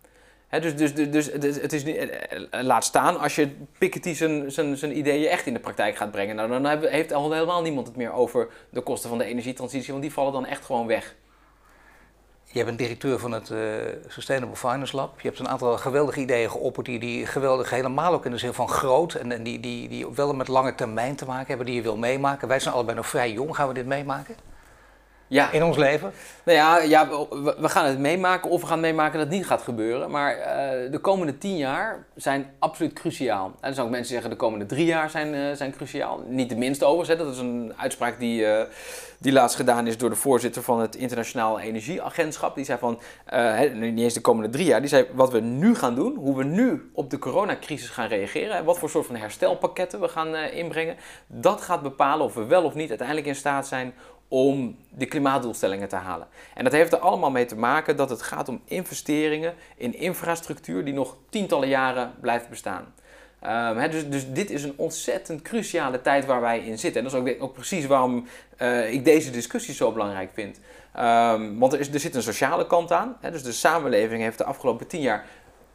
[0.56, 2.10] He, dus, dus, dus, dus, het is niet,
[2.52, 6.36] laat staan als je Piketty zijn, zijn, zijn ideeën echt in de praktijk gaat brengen.
[6.36, 10.04] Nou, dan heeft al helemaal niemand het meer over de kosten van de energietransitie, want
[10.04, 11.16] die vallen dan echt gewoon weg.
[12.44, 13.52] Je bent directeur van het
[14.08, 15.22] Sustainable Finance Lab.
[15.22, 18.54] Je hebt een aantal geweldige ideeën geopperd, die, die geweldig helemaal ook in de zin
[18.54, 21.76] van groot en, en die, die, die wel met lange termijn te maken hebben, die
[21.76, 22.48] je wil meemaken.
[22.48, 24.36] Wij zijn allebei nog vrij jong, gaan we dit meemaken?
[25.28, 25.52] Ja.
[25.52, 26.12] In ons leven?
[26.44, 29.46] Nou ja, ja we, we, gaan het meemaken of we gaan meemaken dat het niet
[29.46, 30.12] gaat gebeuren.
[30.12, 33.46] Maar uh, de komende tien jaar zijn absoluut cruciaal.
[33.46, 36.24] En dan zou ook mensen zeggen de komende drie jaar zijn, uh, zijn cruciaal.
[36.28, 37.20] Niet de minste overigens.
[37.20, 38.62] Dat is een uitspraak die, uh,
[39.20, 42.56] die laatst gedaan is door de voorzitter van het Internationaal Energieagentschap.
[42.56, 43.00] Die zei van,
[43.74, 46.44] niet eens de komende drie jaar, die zei wat we nu gaan doen, hoe we
[46.44, 48.56] nu op de coronacrisis gaan reageren.
[48.56, 50.96] En wat voor soort van herstelpakketten we gaan inbrengen.
[51.28, 53.94] Dat gaat bepalen of we wel of niet uiteindelijk in staat zijn
[54.28, 56.28] om de klimaatdoelstellingen te halen.
[56.54, 60.86] En dat heeft er allemaal mee te maken dat het gaat om investeringen in infrastructuur
[60.86, 62.94] die nog tientallen jaren blijft bestaan.
[63.40, 67.04] Ehm, dus, dus dit is een ontzettend cruciale tijd waar wij in zitten.
[67.04, 70.60] En dat is ook, precies waarom eh, ik deze discussie zo belangrijk vind.
[70.94, 73.18] Ehm, want er, is, er zit een sociale kant aan.
[73.32, 75.26] Dus de samenleving heeft de afgelopen tien jaar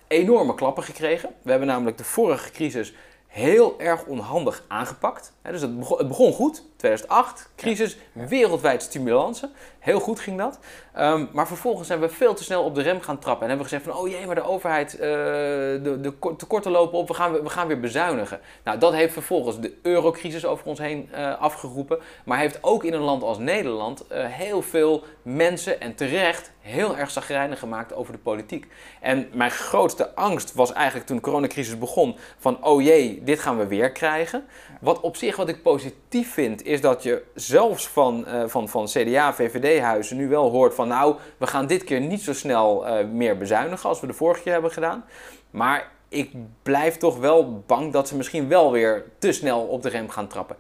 [0.07, 1.30] enorme klappen gekregen.
[1.42, 2.94] We hebben namelijk de vorige crisis
[3.26, 5.32] heel erg onhandig aangepakt.
[5.42, 9.53] Dus het begon, het begon goed, 2008, crisis, wereldwijd stimulansen.
[9.78, 10.59] Heel goed ging dat.
[10.95, 13.43] Ehm, maar vervolgens zijn we veel te snel op de rem gaan trappen.
[13.43, 16.99] En hebben we gezegd van, oh jee, maar de overheid, uh, de, de tekorten lopen
[16.99, 18.41] op, we gaan, we gaan weer bezuinigen.
[18.64, 21.99] Nou, dat heeft vervolgens de eurocrisis over ons heen uh, afgeroepen.
[22.24, 26.97] Maar heeft ook in een land als Nederland uh, heel veel mensen, en terecht, heel
[26.97, 28.66] erg zagrijnig gemaakt over de politiek.
[29.01, 33.59] En mijn grootste angst was eigenlijk toen de coronacrisis begon van, oh jee, dit gaan
[33.59, 34.45] we weer krijgen.
[34.81, 38.87] Wat op zich, wat ik positief vind, is dat je zelfs van, uh, van, van
[38.87, 43.07] CDA, VVD-huizen nu wel hoort van nou, we gaan dit keer niet zo snel uh,
[43.12, 45.05] meer bezuinigen als we de vorige keer hebben gedaan.
[45.51, 46.31] Maar ik
[46.62, 50.27] blijf toch wel bang dat ze misschien wel weer te snel op de rem gaan
[50.27, 50.57] trappen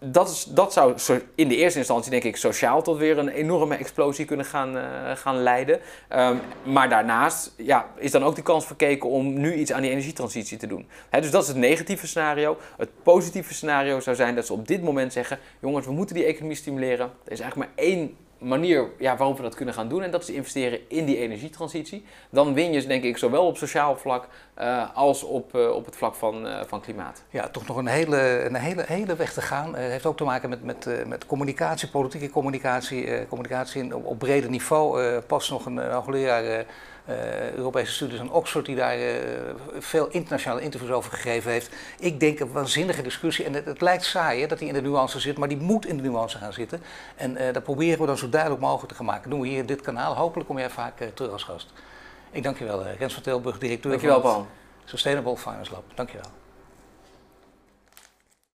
[0.00, 0.96] dat, is, dat zou
[1.34, 4.82] in de eerste instantie, denk ik, sociaal tot weer een enorme explosie kunnen gaan, uh,
[5.14, 5.80] gaan leiden.
[6.12, 9.90] Um, maar daarnaast ja, is dan ook de kans verkeken om nu iets aan die
[9.90, 10.86] energietransitie te doen.
[11.10, 12.58] Dus dat is het negatieve scenario.
[12.76, 16.24] Het positieve scenario zou zijn dat ze op dit moment zeggen: jongens, we moeten die
[16.24, 17.10] economie stimuleren.
[17.24, 20.02] Er is eigenlijk maar één manier ja, waarop we dat kunnen gaan doen.
[20.02, 22.04] En dat is investeren in die energietransitie.
[22.30, 24.28] Dan win je denk ik zowel op sociaal vlak
[24.58, 27.22] uh, als op, uh, op het vlak van, uh, van klimaat.
[27.30, 29.74] Ja, toch nog een hele, een hele, hele weg te gaan.
[29.74, 34.50] Het heeft ook te maken met, met, met communicatie, politieke communicatie, communicatie op, op breder
[34.50, 35.20] niveau.
[35.20, 36.66] pas nog een hoogleraar
[37.56, 39.04] Europese studies aan Oxford, die daar uh,
[39.78, 41.70] veel internationale interviews over gegeven heeft.
[41.98, 43.44] Ik denk een waanzinnige discussie.
[43.44, 45.86] En het, het lijkt saai hè, dat hij in de nuance zit, maar die moet
[45.86, 46.82] in de nuance gaan zitten.
[47.16, 49.22] En uh, dat proberen we dan zo duidelijk mogelijk te gaan maken.
[49.22, 50.14] Dat doen we hier in dit kanaal.
[50.14, 51.72] Hopelijk kom jij vaak terug als gast.
[52.30, 54.46] Ik dank je wel, Rens van Tilburg, directeur Dankjewel, van
[54.80, 55.84] het Sustainable Finance Lab.
[55.94, 56.47] Dank je wel.